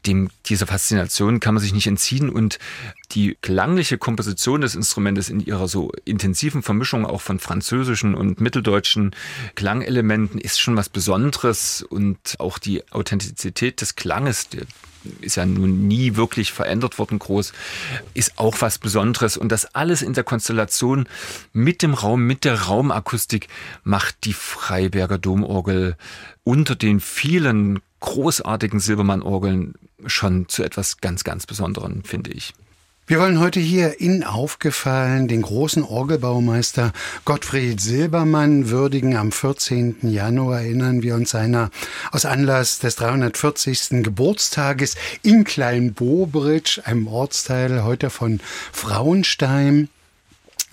dem 0.05 0.31
dieser 0.47 0.67
Faszination 0.67 1.41
kann 1.41 1.55
man 1.55 1.63
sich 1.63 1.73
nicht 1.73 1.87
entziehen 1.87 2.29
und 2.29 2.59
die 3.13 3.39
klangliche 3.41 3.99
Komposition 3.99 4.61
des 4.61 4.75
Instrumentes 4.75 5.29
in 5.29 5.41
ihrer 5.41 5.69
so 5.69 5.93
intensiven 6.05 6.63
Vermischung 6.63 7.07
auch 7.07 7.21
von 7.21 7.39
französischen 7.39 8.15
und 8.15 8.41
mitteldeutschen 8.41 9.15
Klangelementen 9.55 10.41
ist 10.41 10.61
schon 10.61 10.77
was 10.77 10.89
Besonderes 10.89 11.83
und 11.83 12.19
auch 12.39 12.59
die 12.59 12.83
Authentizität 12.91 13.81
des 13.81 13.95
Klanges, 13.95 14.49
ist 15.21 15.37
ja 15.37 15.47
nun 15.47 15.89
nie 15.89 16.17
wirklich 16.17 16.53
verändert 16.53 16.99
worden 16.99 17.19
groß, 17.19 17.53
ist 18.15 18.39
auch 18.39 18.57
was 18.61 18.79
Besonderes. 18.79 19.37
Und 19.37 19.51
das 19.51 19.75
alles 19.75 20.03
in 20.03 20.13
der 20.13 20.25
Konstellation 20.25 21.07
mit 21.53 21.83
dem 21.83 21.95
Raum, 21.95 22.27
mit 22.27 22.45
der 22.45 22.63
Raumakustik 22.63 23.49
macht 23.85 24.25
die 24.25 24.33
Freiberger 24.33 25.19
Domorgel 25.19 25.97
unter 26.45 26.75
den 26.75 27.01
vielen 27.01 27.81
großartigen 28.01 28.81
Silbermann-Orgeln 28.81 29.75
schon 30.07 30.49
zu 30.49 30.65
etwas 30.65 30.99
ganz, 30.99 31.25
ganz 31.25 31.47
Besonderem, 31.47 32.03
finde 32.05 32.33
ich. 32.33 32.55
Wir 33.05 33.19
wollen 33.19 33.41
heute 33.41 33.59
hier 33.59 34.01
in 34.01 34.23
Aufgefallen 34.23 35.27
den 35.27 35.43
großen 35.43 35.83
Orgelbaumeister 35.83 36.93
Gottfried 37.25 37.81
Silbermann 37.81 38.71
würdigen. 38.71 39.17
Am 39.17 39.33
14. 39.33 39.97
Januar 40.03 40.61
erinnern 40.61 41.03
wir 41.03 41.17
uns 41.17 41.31
seiner 41.31 41.71
aus 42.13 42.25
Anlass 42.25 42.79
des 42.79 42.95
340. 42.95 44.05
Geburtstages 44.05 44.95
in 45.25 45.43
Kleinbobritsch, 45.43 46.79
einem 46.85 47.09
Ortsteil 47.09 47.83
heute 47.83 48.09
von 48.09 48.39
Frauenstein. 48.71 49.89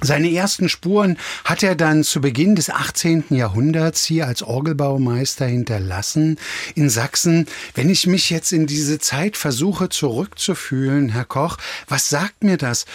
Seine 0.01 0.31
ersten 0.31 0.69
Spuren 0.69 1.17
hat 1.43 1.61
er 1.61 1.75
dann 1.75 2.03
zu 2.03 2.21
Beginn 2.21 2.55
des 2.55 2.69
18. 2.69 3.25
Jahrhunderts 3.29 4.05
hier 4.05 4.27
als 4.27 4.43
Orgelbaumeister 4.43 5.45
hinterlassen 5.45 6.37
in 6.75 6.89
Sachsen. 6.89 7.47
Wenn 7.75 7.89
ich 7.89 8.07
mich 8.07 8.29
jetzt 8.29 8.53
in 8.53 8.65
diese 8.65 8.99
Zeit 8.99 9.35
versuche 9.35 9.89
zurückzufühlen, 9.89 11.09
Herr 11.09 11.25
Koch, 11.25 11.57
was 11.87 12.09
sagt 12.09 12.43
mir 12.43 12.57
das? 12.57 12.85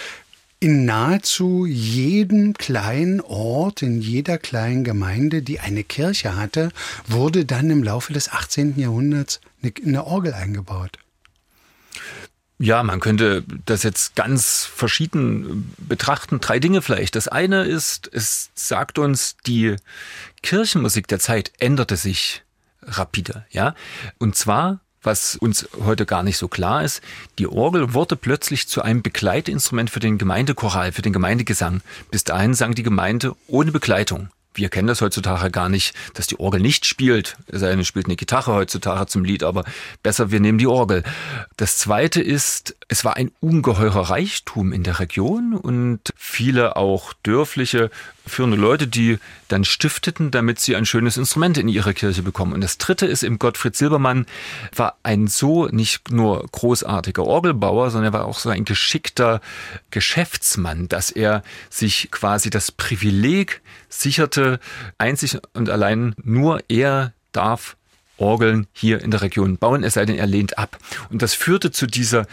In 0.59 0.85
nahezu 0.85 1.67
jedem 1.67 2.53
kleinen 2.53 3.21
Ort, 3.21 3.83
in 3.83 4.01
jeder 4.01 4.39
kleinen 4.39 4.83
Gemeinde, 4.83 5.43
die 5.43 5.59
eine 5.59 5.83
Kirche 5.83 6.35
hatte, 6.35 6.69
wurde 7.07 7.45
dann 7.45 7.69
im 7.69 7.83
Laufe 7.83 8.13
des 8.13 8.31
18. 8.31 8.79
Jahrhunderts 8.79 9.41
eine 9.85 10.07
Orgel 10.07 10.33
eingebaut. 10.33 10.97
Ja, 12.57 12.83
man 12.83 13.01
könnte 13.01 13.43
das 13.65 13.83
jetzt 13.83 14.15
ganz 14.15 14.65
verschieden 14.65 15.73
betrachten. 15.77 16.39
Drei 16.39 16.59
Dinge 16.59 16.81
vielleicht. 16.81 17.15
Das 17.15 17.27
eine 17.27 17.63
ist, 17.63 18.09
es 18.13 18.49
sagt 18.55 18.97
uns, 18.97 19.35
die 19.45 19.75
Kirchenmusik 20.41 21.07
der 21.07 21.19
Zeit 21.19 21.51
änderte 21.59 21.97
sich 21.97 22.43
rapide, 22.81 23.45
ja. 23.51 23.75
Und 24.19 24.37
zwar, 24.37 24.79
was 25.03 25.35
uns 25.35 25.67
heute 25.83 26.05
gar 26.05 26.23
nicht 26.23 26.37
so 26.37 26.47
klar 26.47 26.83
ist, 26.83 27.01
die 27.39 27.47
Orgel 27.47 27.93
wurde 27.93 28.15
plötzlich 28.15 28.69
zu 28.69 28.81
einem 28.81 29.01
Begleitinstrument 29.01 29.89
für 29.89 29.99
den 29.99 30.17
Gemeindechoral, 30.17 30.93
für 30.93 31.01
den 31.01 31.13
Gemeindegesang. 31.13 31.81
Bis 32.09 32.23
dahin 32.23 32.53
sang 32.53 32.73
die 32.73 32.83
Gemeinde 32.83 33.35
ohne 33.47 33.71
Begleitung 33.71 34.29
wir 34.55 34.69
kennen 34.69 34.87
das 34.87 35.01
heutzutage 35.01 35.51
gar 35.51 35.69
nicht, 35.69 35.93
dass 36.13 36.27
die 36.27 36.39
Orgel 36.39 36.61
nicht 36.61 36.85
spielt. 36.85 37.37
Es 37.47 37.87
spielt 37.87 38.05
eine 38.05 38.15
Gitarre 38.15 38.53
heutzutage 38.53 39.05
zum 39.07 39.23
Lied, 39.23 39.43
aber 39.43 39.63
besser, 40.01 40.31
wir 40.31 40.39
nehmen 40.39 40.57
die 40.57 40.67
Orgel. 40.67 41.03
Das 41.57 41.77
zweite 41.77 42.21
ist, 42.21 42.75
es 42.87 43.05
war 43.05 43.15
ein 43.17 43.31
ungeheurer 43.39 44.09
Reichtum 44.09 44.71
in 44.71 44.83
der 44.83 44.99
Region 44.99 45.53
und 45.53 46.13
viele 46.15 46.75
auch 46.75 47.13
dörfliche 47.23 47.91
führende 48.25 48.57
Leute, 48.57 48.87
die 48.87 49.19
dann 49.47 49.63
stifteten, 49.63 50.31
damit 50.31 50.59
sie 50.59 50.75
ein 50.75 50.85
schönes 50.85 51.17
Instrument 51.17 51.57
in 51.57 51.67
ihre 51.67 51.93
Kirche 51.93 52.23
bekommen. 52.23 52.53
Und 52.53 52.61
das 52.61 52.77
dritte 52.77 53.05
ist 53.05 53.23
im 53.23 53.39
Gottfried 53.39 53.75
Silbermann 53.75 54.25
war 54.75 54.97
ein 55.03 55.27
so 55.27 55.67
nicht 55.67 56.11
nur 56.11 56.45
großartiger 56.51 57.23
Orgelbauer, 57.23 57.91
sondern 57.91 58.13
er 58.13 58.19
war 58.19 58.25
auch 58.25 58.39
so 58.39 58.49
ein 58.49 58.65
geschickter 58.65 59.41
Geschäftsmann, 59.91 60.87
dass 60.87 61.11
er 61.11 61.43
sich 61.69 62.09
quasi 62.11 62.49
das 62.49 62.71
Privileg 62.71 63.61
sicherte, 63.89 64.59
einzig 64.97 65.39
und 65.53 65.69
allein 65.69 66.15
nur 66.23 66.61
er 66.67 67.13
darf 67.31 67.75
Orgeln 68.17 68.67
hier 68.71 69.01
in 69.01 69.11
der 69.11 69.21
Region 69.21 69.57
bauen, 69.57 69.83
es 69.83 69.95
sei 69.95 70.05
denn, 70.05 70.15
er 70.15 70.27
lehnt 70.27 70.57
ab. 70.57 70.77
Und 71.09 71.21
das 71.21 71.33
führte 71.33 71.71
zu 71.71 71.85
dieser 71.85 72.27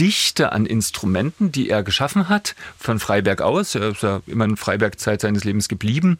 Dichte 0.00 0.52
an 0.52 0.66
Instrumenten, 0.66 1.52
die 1.52 1.68
er 1.68 1.82
geschaffen 1.82 2.28
hat, 2.28 2.54
von 2.78 2.98
Freiberg 2.98 3.40
aus. 3.42 3.74
Er 3.74 3.90
ist 3.90 4.02
ja 4.02 4.20
immer 4.26 4.44
in 4.44 4.56
Freiberg 4.56 4.98
Zeit 4.98 5.20
seines 5.20 5.44
Lebens 5.44 5.68
geblieben. 5.68 6.18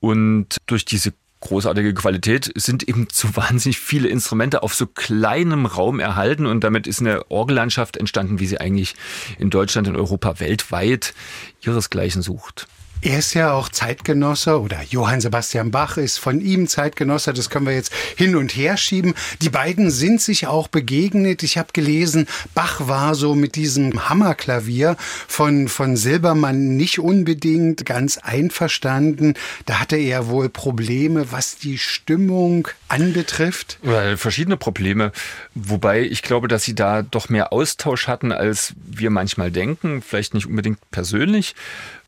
Und 0.00 0.56
durch 0.66 0.84
diese 0.84 1.12
großartige 1.40 1.94
Qualität 1.94 2.52
sind 2.54 2.88
eben 2.88 3.08
zu 3.10 3.36
wahnsinnig 3.36 3.78
viele 3.78 4.08
Instrumente 4.08 4.62
auf 4.62 4.74
so 4.74 4.86
kleinem 4.86 5.66
Raum 5.66 6.00
erhalten 6.00 6.46
und 6.46 6.64
damit 6.64 6.86
ist 6.86 7.00
eine 7.00 7.30
Orgellandschaft 7.30 7.96
entstanden, 7.96 8.40
wie 8.40 8.46
sie 8.46 8.58
eigentlich 8.58 8.94
in 9.38 9.50
Deutschland, 9.50 9.88
und 9.88 9.96
Europa, 9.96 10.40
weltweit 10.40 11.14
ihresgleichen 11.60 12.22
sucht. 12.22 12.66
Er 13.02 13.18
ist 13.18 13.34
ja 13.34 13.52
auch 13.52 13.68
Zeitgenosse 13.68 14.60
oder 14.60 14.82
Johann 14.88 15.20
Sebastian 15.20 15.70
Bach 15.70 15.96
ist 15.96 16.18
von 16.18 16.40
ihm 16.40 16.66
Zeitgenosse. 16.66 17.32
Das 17.32 17.50
können 17.50 17.66
wir 17.66 17.74
jetzt 17.74 17.92
hin 18.16 18.34
und 18.36 18.56
her 18.56 18.76
schieben. 18.76 19.14
Die 19.42 19.50
beiden 19.50 19.90
sind 19.90 20.20
sich 20.20 20.46
auch 20.46 20.68
begegnet. 20.68 21.42
Ich 21.42 21.58
habe 21.58 21.68
gelesen, 21.72 22.26
Bach 22.54 22.88
war 22.88 23.14
so 23.14 23.34
mit 23.34 23.54
diesem 23.54 24.08
Hammerklavier 24.08 24.96
von, 25.28 25.68
von 25.68 25.96
Silbermann 25.96 26.76
nicht 26.76 26.98
unbedingt 26.98 27.84
ganz 27.84 28.18
einverstanden. 28.18 29.34
Da 29.66 29.78
hatte 29.80 29.96
er 29.96 30.28
wohl 30.28 30.48
Probleme, 30.48 31.30
was 31.30 31.58
die 31.58 31.78
Stimmung 31.78 32.66
anbetrifft. 32.88 33.78
Well, 33.82 34.16
verschiedene 34.16 34.56
Probleme. 34.56 35.12
Wobei 35.54 36.02
ich 36.02 36.22
glaube, 36.22 36.48
dass 36.48 36.64
sie 36.64 36.74
da 36.74 37.02
doch 37.02 37.28
mehr 37.28 37.52
Austausch 37.52 38.08
hatten, 38.08 38.32
als 38.32 38.72
wir 38.84 39.10
manchmal 39.10 39.50
denken. 39.50 40.02
Vielleicht 40.02 40.34
nicht 40.34 40.46
unbedingt 40.46 40.78
persönlich. 40.90 41.54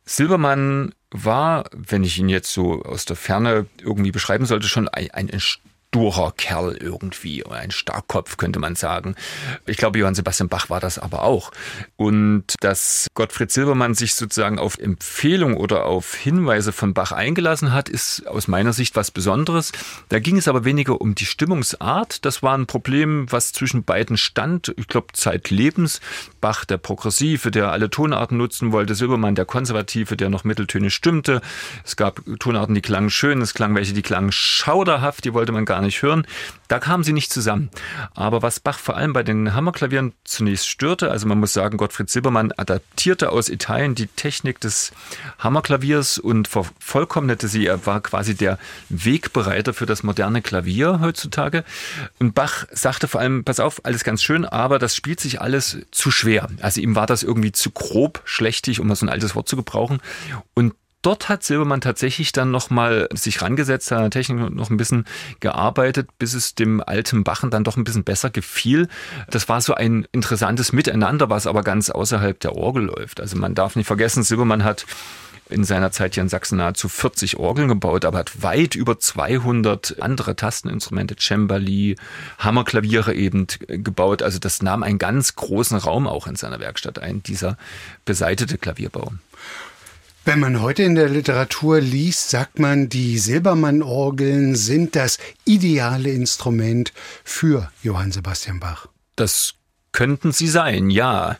Silbermann 0.08 0.94
war, 1.10 1.64
wenn 1.72 2.02
ich 2.02 2.18
ihn 2.18 2.28
jetzt 2.28 2.52
so 2.52 2.82
aus 2.82 3.04
der 3.04 3.16
Ferne 3.16 3.66
irgendwie 3.80 4.10
beschreiben 4.10 4.46
sollte, 4.46 4.66
schon 4.66 4.88
ein, 4.88 5.10
ein 5.10 5.28
sturer 5.88 6.32
Kerl 6.36 6.76
irgendwie, 6.76 7.46
ein 7.46 7.70
Starkkopf 7.70 8.36
könnte 8.36 8.58
man 8.58 8.76
sagen. 8.76 9.14
Ich 9.64 9.78
glaube, 9.78 9.98
Johann 9.98 10.14
Sebastian 10.14 10.50
Bach 10.50 10.68
war 10.68 10.80
das 10.80 10.98
aber 10.98 11.22
auch. 11.22 11.50
Und 11.96 12.44
dass 12.60 13.06
Gottfried 13.14 13.50
Silbermann 13.50 13.94
sich 13.94 14.14
sozusagen 14.14 14.58
auf 14.58 14.78
Empfehlung 14.78 15.56
oder 15.56 15.86
auf 15.86 16.14
Hinweise 16.14 16.72
von 16.72 16.92
Bach 16.92 17.12
eingelassen 17.12 17.72
hat, 17.72 17.88
ist 17.88 18.26
aus 18.26 18.48
meiner 18.48 18.74
Sicht 18.74 18.96
was 18.96 19.10
Besonderes. 19.10 19.72
Da 20.10 20.18
ging 20.18 20.36
es 20.36 20.46
aber 20.46 20.66
weniger 20.66 21.00
um 21.00 21.14
die 21.14 21.24
Stimmungsart. 21.24 22.24
Das 22.26 22.42
war 22.42 22.56
ein 22.56 22.66
Problem, 22.66 23.26
was 23.32 23.52
zwischen 23.52 23.84
beiden 23.84 24.18
stand. 24.18 24.74
Ich 24.76 24.88
glaube, 24.88 25.14
zeitlebens. 25.14 26.00
Bach 26.42 26.66
der 26.66 26.76
Progressive, 26.76 27.50
der 27.50 27.72
alle 27.72 27.88
Tonarten 27.88 28.36
nutzen 28.36 28.72
wollte, 28.72 28.94
Silbermann 28.94 29.34
der 29.34 29.46
Konservative, 29.46 30.18
der 30.18 30.28
noch 30.28 30.44
Mitteltöne 30.44 30.90
stimmte. 30.90 31.40
Es 31.84 31.96
gab 31.96 32.20
Tonarten, 32.38 32.74
die 32.74 32.82
klangen 32.82 33.10
schön, 33.10 33.40
es 33.40 33.54
klang 33.54 33.74
welche, 33.74 33.94
die 33.94 34.02
klangen 34.02 34.32
schauderhaft, 34.32 35.24
die 35.24 35.32
wollte 35.32 35.52
man 35.52 35.64
gar 35.64 35.77
gar 35.78 35.84
nicht 35.84 36.02
hören. 36.02 36.26
Da 36.66 36.80
kamen 36.80 37.04
sie 37.04 37.12
nicht 37.12 37.32
zusammen. 37.32 37.70
Aber 38.14 38.42
was 38.42 38.58
Bach 38.58 38.78
vor 38.78 38.96
allem 38.96 39.12
bei 39.12 39.22
den 39.22 39.54
Hammerklavieren 39.54 40.12
zunächst 40.24 40.68
störte, 40.68 41.10
also 41.10 41.26
man 41.26 41.38
muss 41.38 41.52
sagen, 41.52 41.78
Gottfried 41.78 42.10
Silbermann 42.10 42.52
adaptierte 42.56 43.30
aus 43.30 43.48
Italien 43.48 43.94
die 43.94 44.08
Technik 44.08 44.60
des 44.60 44.92
Hammerklaviers 45.38 46.18
und 46.18 46.48
vervollkommnete 46.48 47.46
sie. 47.46 47.66
Er 47.66 47.86
war 47.86 48.00
quasi 48.00 48.34
der 48.34 48.58
Wegbereiter 48.88 49.72
für 49.72 49.86
das 49.86 50.02
moderne 50.02 50.42
Klavier 50.42 50.98
heutzutage. 51.00 51.64
Und 52.18 52.34
Bach 52.34 52.66
sagte 52.72 53.06
vor 53.06 53.20
allem, 53.20 53.44
pass 53.44 53.60
auf, 53.60 53.84
alles 53.84 54.02
ganz 54.02 54.22
schön, 54.22 54.44
aber 54.44 54.80
das 54.80 54.96
spielt 54.96 55.20
sich 55.20 55.40
alles 55.40 55.78
zu 55.92 56.10
schwer. 56.10 56.48
Also 56.60 56.80
ihm 56.80 56.96
war 56.96 57.06
das 57.06 57.22
irgendwie 57.22 57.52
zu 57.52 57.70
grob, 57.70 58.20
schlechtig, 58.24 58.80
um 58.80 58.88
mal 58.88 58.96
so 58.96 59.06
ein 59.06 59.10
altes 59.10 59.36
Wort 59.36 59.48
zu 59.48 59.56
gebrauchen. 59.56 60.00
Und 60.54 60.74
dort 61.08 61.30
hat 61.30 61.42
Silbermann 61.42 61.80
tatsächlich 61.80 62.32
dann 62.32 62.50
nochmal 62.50 63.08
sich 63.14 63.40
rangesetzt, 63.40 63.90
an 63.92 64.02
der 64.02 64.10
Technik 64.10 64.54
noch 64.54 64.68
ein 64.68 64.76
bisschen 64.76 65.06
gearbeitet, 65.40 66.10
bis 66.18 66.34
es 66.34 66.54
dem 66.54 66.82
alten 66.82 67.24
Bachen 67.24 67.50
dann 67.50 67.64
doch 67.64 67.78
ein 67.78 67.84
bisschen 67.84 68.04
besser 68.04 68.28
gefiel. 68.28 68.88
Das 69.30 69.48
war 69.48 69.62
so 69.62 69.72
ein 69.72 70.06
interessantes 70.12 70.74
Miteinander, 70.74 71.30
was 71.30 71.46
aber 71.46 71.62
ganz 71.62 71.88
außerhalb 71.88 72.38
der 72.38 72.56
Orgel 72.56 72.84
läuft. 72.84 73.22
Also 73.22 73.38
man 73.38 73.54
darf 73.54 73.74
nicht 73.74 73.86
vergessen, 73.86 74.22
Silbermann 74.22 74.64
hat 74.64 74.84
in 75.48 75.64
seiner 75.64 75.90
Zeit 75.92 76.12
hier 76.12 76.22
in 76.22 76.28
Sachsen 76.28 76.58
nahezu 76.58 76.90
40 76.90 77.38
Orgeln 77.38 77.68
gebaut, 77.68 78.04
aber 78.04 78.18
hat 78.18 78.42
weit 78.42 78.74
über 78.74 78.98
200 78.98 80.02
andere 80.02 80.36
Tasteninstrumente, 80.36 81.16
Cembali, 81.16 81.96
Hammerklaviere 82.38 83.14
eben 83.14 83.46
gebaut. 83.66 84.22
Also 84.22 84.38
das 84.38 84.60
nahm 84.60 84.82
einen 84.82 84.98
ganz 84.98 85.36
großen 85.36 85.78
Raum 85.78 86.06
auch 86.06 86.26
in 86.26 86.36
seiner 86.36 86.60
Werkstatt 86.60 86.98
ein, 86.98 87.22
dieser 87.22 87.56
beseitete 88.04 88.58
Klavierbau. 88.58 89.12
Wenn 90.28 90.40
man 90.40 90.60
heute 90.60 90.82
in 90.82 90.94
der 90.94 91.08
Literatur 91.08 91.80
liest, 91.80 92.28
sagt 92.28 92.58
man, 92.58 92.90
die 92.90 93.18
Silbermann-Orgeln 93.18 94.56
sind 94.56 94.94
das 94.94 95.16
ideale 95.46 96.10
Instrument 96.10 96.92
für 97.24 97.72
Johann 97.82 98.12
Sebastian 98.12 98.60
Bach. 98.60 98.88
Das 99.16 99.54
könnten 99.98 100.30
sie 100.30 100.46
sein, 100.46 100.90
ja. 100.90 101.36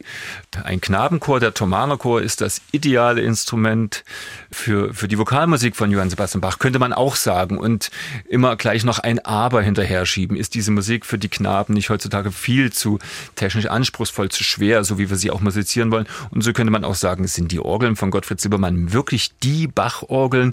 Ein 0.64 0.80
Knabenchor, 0.80 1.38
der 1.38 1.54
Thomanerchor, 1.54 2.20
ist 2.20 2.40
das 2.40 2.60
ideale 2.72 3.20
Instrument 3.20 4.02
für, 4.50 4.92
für 4.92 5.06
die 5.06 5.16
Vokalmusik 5.16 5.76
von 5.76 5.92
Johann 5.92 6.10
Sebastian 6.10 6.40
Bach, 6.40 6.58
könnte 6.58 6.80
man 6.80 6.92
auch 6.92 7.14
sagen. 7.14 7.56
Und 7.56 7.92
immer 8.28 8.56
gleich 8.56 8.82
noch 8.82 8.98
ein 8.98 9.24
Aber 9.24 9.62
hinterher 9.62 10.06
schieben. 10.06 10.36
Ist 10.36 10.56
diese 10.56 10.72
Musik 10.72 11.06
für 11.06 11.18
die 11.18 11.28
Knaben 11.28 11.72
nicht 11.72 11.88
heutzutage 11.88 12.32
viel 12.32 12.72
zu 12.72 12.98
technisch 13.36 13.66
anspruchsvoll, 13.66 14.28
zu 14.28 14.42
schwer, 14.42 14.82
so 14.82 14.98
wie 14.98 15.08
wir 15.08 15.18
sie 15.18 15.30
auch 15.30 15.40
musizieren 15.40 15.92
wollen? 15.92 16.08
Und 16.30 16.42
so 16.42 16.52
könnte 16.52 16.72
man 16.72 16.82
auch 16.82 16.96
sagen, 16.96 17.28
sind 17.28 17.52
die 17.52 17.60
Orgeln 17.60 17.94
von 17.94 18.10
Gottfried 18.10 18.40
Silbermann 18.40 18.92
wirklich 18.92 19.38
die 19.40 19.68
Bach-Orgeln? 19.68 20.52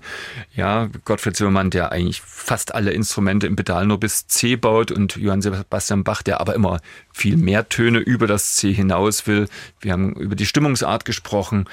Ja, 0.53 0.89
Gottfried 1.05 1.35
Silbermann, 1.35 1.71
der 1.71 1.91
eigentlich 1.91 2.21
fast 2.21 2.75
alle 2.75 2.91
Instrumente 2.91 3.47
im 3.47 3.55
Pedal 3.55 3.88
nur 3.88 4.00
bis 4.00 4.27
C 4.27 4.57
baut 4.57 4.91
und 4.91 5.15
Johann 5.15 5.41
Sebastian 5.41 6.03
Bach, 6.03 6.21
der 6.21 6.39
aber 6.39 6.53
immer 6.53 6.81
viel 7.12 7.38
mehr 7.38 7.67
Töne 7.69 7.95
über 8.00 8.28
das 8.28 8.56
C 8.56 8.74
hinaus 8.74 9.28
will. 9.28 9.48
Wir 9.80 9.92
haben 9.92 10.14
über 10.14 10.36
die 10.36 10.46
Stimmungsart 10.46 11.06
gesprochen. 11.06 11.66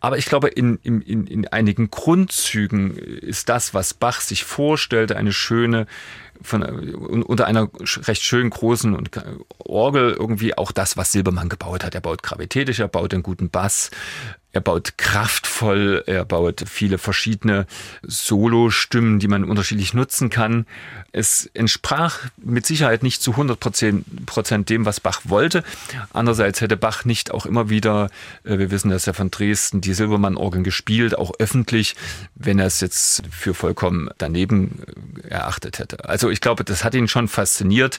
Aber 0.00 0.18
ich 0.18 0.26
glaube, 0.26 0.48
in, 0.48 0.76
in, 0.82 1.02
in 1.02 1.48
einigen 1.48 1.90
Grundzügen 1.90 2.96
ist 2.96 3.48
das, 3.48 3.74
was 3.74 3.94
Bach 3.94 4.20
sich 4.20 4.44
vorstellte, 4.44 5.16
eine 5.16 5.32
schöne, 5.32 5.86
von, 6.40 6.62
unter 6.62 7.46
einer 7.46 7.68
recht 8.06 8.22
schön 8.22 8.50
großen 8.50 9.08
Orgel 9.58 10.12
irgendwie 10.12 10.56
auch 10.56 10.70
das, 10.70 10.96
was 10.96 11.12
Silbermann 11.12 11.48
gebaut 11.48 11.84
hat. 11.84 11.94
Er 11.94 12.00
baut 12.00 12.22
gravitätisch, 12.22 12.78
er 12.78 12.88
baut 12.88 13.12
einen 13.12 13.24
guten 13.24 13.50
Bass, 13.50 13.90
er 14.52 14.62
baut 14.62 14.96
kraftvoll, 14.96 16.02
er 16.06 16.24
baut 16.24 16.64
viele 16.66 16.96
verschiedene 16.96 17.66
Solo-Stimmen, 18.02 19.18
die 19.18 19.28
man 19.28 19.44
unterschiedlich 19.44 19.92
nutzen 19.92 20.30
kann. 20.30 20.66
Es 21.12 21.50
entsprach 21.52 22.20
mit 22.38 22.64
Sicherheit 22.64 23.02
nicht 23.02 23.22
zu 23.22 23.32
100 23.32 23.60
Prozent 23.60 24.70
dem, 24.70 24.86
was 24.86 25.00
Bach 25.00 25.20
wollte. 25.24 25.64
Andererseits 26.14 26.62
hätte 26.62 26.78
Bach 26.78 27.04
nicht 27.04 27.30
auch 27.30 27.44
immer 27.44 27.68
wieder, 27.68 28.10
äh, 28.44 28.58
wir 28.58 28.70
wissen 28.70 28.90
das 28.90 29.04
ja 29.04 29.12
von 29.12 29.30
Dresden, 29.30 29.82
die 29.82 29.92
Silbermann-Orgeln 29.92 30.64
gespielt, 30.64 31.16
auch 31.16 31.32
öffentlich, 31.38 31.94
wenn 32.34 32.58
er 32.58 32.66
es 32.66 32.80
jetzt 32.80 33.22
für 33.30 33.52
vollkommen 33.52 34.08
daneben 34.16 34.82
äh, 35.24 35.28
erachtet 35.28 35.78
hätte. 35.78 36.08
Also 36.08 36.30
ich 36.30 36.40
glaube, 36.40 36.64
das 36.64 36.84
hat 36.84 36.94
ihn 36.94 37.08
schon 37.08 37.28
fasziniert, 37.28 37.98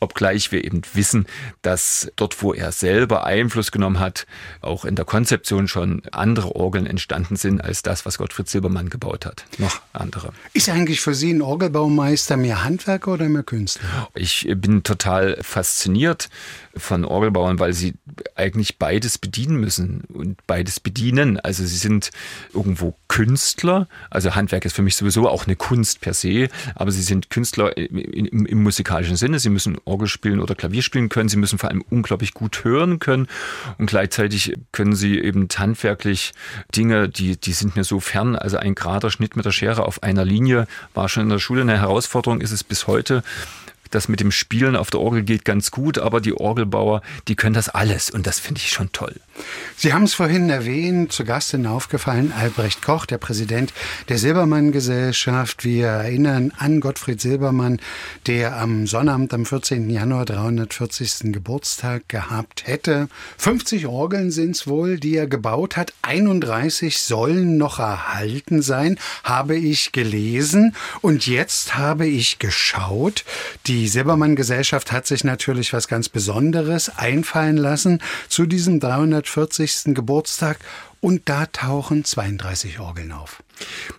obgleich 0.00 0.50
wir 0.50 0.64
eben 0.64 0.80
wissen, 0.94 1.26
dass 1.60 2.10
dort, 2.16 2.42
wo 2.42 2.54
er 2.54 2.72
selber 2.72 3.24
Einfluss 3.24 3.70
genommen 3.70 3.98
hat, 3.98 4.26
auch 4.62 4.86
in 4.86 4.96
der 4.96 5.04
Konzeption 5.04 5.68
schon 5.68 5.89
schon 5.90 6.02
andere 6.12 6.54
Orgeln 6.56 6.86
entstanden 6.86 7.36
sind 7.36 7.62
als 7.62 7.82
das, 7.82 8.06
was 8.06 8.18
Gottfried 8.18 8.48
Silbermann 8.48 8.88
gebaut 8.88 9.26
hat. 9.26 9.44
Noch 9.58 9.80
andere. 9.92 10.32
Ist 10.52 10.68
eigentlich 10.68 11.00
für 11.00 11.14
Sie 11.14 11.32
ein 11.32 11.42
Orgelbaumeister 11.42 12.36
mehr 12.36 12.64
Handwerker 12.64 13.12
oder 13.12 13.28
mehr 13.28 13.42
Künstler? 13.42 14.08
Ich 14.14 14.48
bin 14.56 14.82
total 14.82 15.38
fasziniert 15.42 16.28
von 16.76 17.04
Orgelbauern, 17.04 17.58
weil 17.58 17.72
sie 17.72 17.94
eigentlich 18.36 18.78
beides 18.78 19.18
bedienen 19.18 19.56
müssen 19.56 20.02
und 20.12 20.38
beides 20.46 20.78
bedienen. 20.78 21.38
Also 21.40 21.64
sie 21.64 21.76
sind 21.76 22.10
irgendwo 22.54 22.94
Künstler, 23.08 23.88
also 24.08 24.34
Handwerk 24.34 24.64
ist 24.64 24.76
für 24.76 24.82
mich 24.82 24.94
sowieso 24.94 25.28
auch 25.28 25.46
eine 25.46 25.56
Kunst 25.56 26.00
per 26.00 26.14
se, 26.14 26.48
aber 26.76 26.92
sie 26.92 27.02
sind 27.02 27.30
Künstler 27.30 27.76
im, 27.76 27.98
im, 27.98 28.46
im 28.46 28.62
musikalischen 28.62 29.16
Sinne. 29.16 29.40
Sie 29.40 29.50
müssen 29.50 29.78
Orgel 29.84 30.06
spielen 30.06 30.40
oder 30.40 30.54
Klavier 30.54 30.82
spielen 30.82 31.08
können, 31.08 31.28
sie 31.28 31.36
müssen 31.36 31.58
vor 31.58 31.70
allem 31.70 31.82
unglaublich 31.90 32.34
gut 32.34 32.62
hören 32.62 33.00
können 33.00 33.26
und 33.78 33.86
gleichzeitig 33.86 34.54
können 34.70 34.94
sie 34.94 35.18
eben 35.18 35.48
handwerklich 35.80 36.32
Dinge, 36.76 37.08
die, 37.08 37.36
die 37.36 37.52
sind 37.52 37.76
mir 37.76 37.84
so 37.84 38.00
fern. 38.00 38.36
Also 38.36 38.58
ein 38.58 38.74
gerader 38.74 39.10
Schnitt 39.10 39.36
mit 39.36 39.46
der 39.46 39.52
Schere 39.52 39.86
auf 39.86 40.02
einer 40.02 40.24
Linie 40.24 40.66
war 40.94 41.08
schon 41.08 41.24
in 41.24 41.28
der 41.30 41.38
Schule 41.38 41.62
eine 41.62 41.78
Herausforderung, 41.78 42.40
ist 42.40 42.52
es 42.52 42.64
bis 42.64 42.86
heute 42.86 43.22
das 43.90 44.08
mit 44.08 44.20
dem 44.20 44.30
Spielen 44.30 44.76
auf 44.76 44.90
der 44.90 45.00
Orgel 45.00 45.22
geht 45.22 45.44
ganz 45.44 45.70
gut, 45.70 45.98
aber 45.98 46.20
die 46.20 46.34
Orgelbauer, 46.34 47.02
die 47.28 47.36
können 47.36 47.54
das 47.54 47.68
alles 47.68 48.10
und 48.10 48.26
das 48.26 48.38
finde 48.38 48.60
ich 48.60 48.70
schon 48.70 48.92
toll. 48.92 49.14
Sie 49.76 49.92
haben 49.92 50.04
es 50.04 50.14
vorhin 50.14 50.50
erwähnt, 50.50 51.12
zu 51.12 51.24
Gast 51.24 51.54
in 51.54 51.66
aufgefallen, 51.66 52.32
Albrecht 52.32 52.82
Koch, 52.82 53.06
der 53.06 53.18
Präsident 53.18 53.72
der 54.08 54.18
Silbermann 54.18 54.72
Gesellschaft. 54.72 55.64
Wir 55.64 55.86
erinnern 55.86 56.52
an 56.58 56.80
Gottfried 56.80 57.20
Silbermann, 57.20 57.80
der 58.26 58.56
am 58.56 58.86
Sonnabend 58.86 59.32
am 59.32 59.46
14. 59.46 59.88
Januar 59.88 60.26
340. 60.26 61.32
Geburtstag 61.32 62.08
gehabt 62.08 62.66
hätte. 62.66 63.08
50 63.38 63.86
Orgeln 63.86 64.30
sind 64.30 64.56
es 64.56 64.66
wohl, 64.66 64.98
die 64.98 65.16
er 65.16 65.26
gebaut 65.26 65.76
hat. 65.76 65.94
31 66.02 66.98
sollen 66.98 67.56
noch 67.56 67.78
erhalten 67.78 68.62
sein, 68.62 68.98
habe 69.24 69.56
ich 69.56 69.92
gelesen. 69.92 70.74
Und 71.00 71.26
jetzt 71.26 71.76
habe 71.76 72.06
ich 72.06 72.38
geschaut. 72.38 73.24
Die 73.66 73.79
die 73.80 73.88
Silbermann 73.88 74.36
Gesellschaft 74.36 74.92
hat 74.92 75.06
sich 75.06 75.24
natürlich 75.24 75.72
was 75.72 75.88
ganz 75.88 76.10
Besonderes 76.10 76.90
einfallen 76.98 77.56
lassen 77.56 78.02
zu 78.28 78.44
diesem 78.44 78.78
340. 78.78 79.94
Geburtstag 79.94 80.58
und 81.00 81.30
da 81.30 81.46
tauchen 81.46 82.04
32 82.04 82.78
Orgeln 82.78 83.10
auf. 83.10 83.42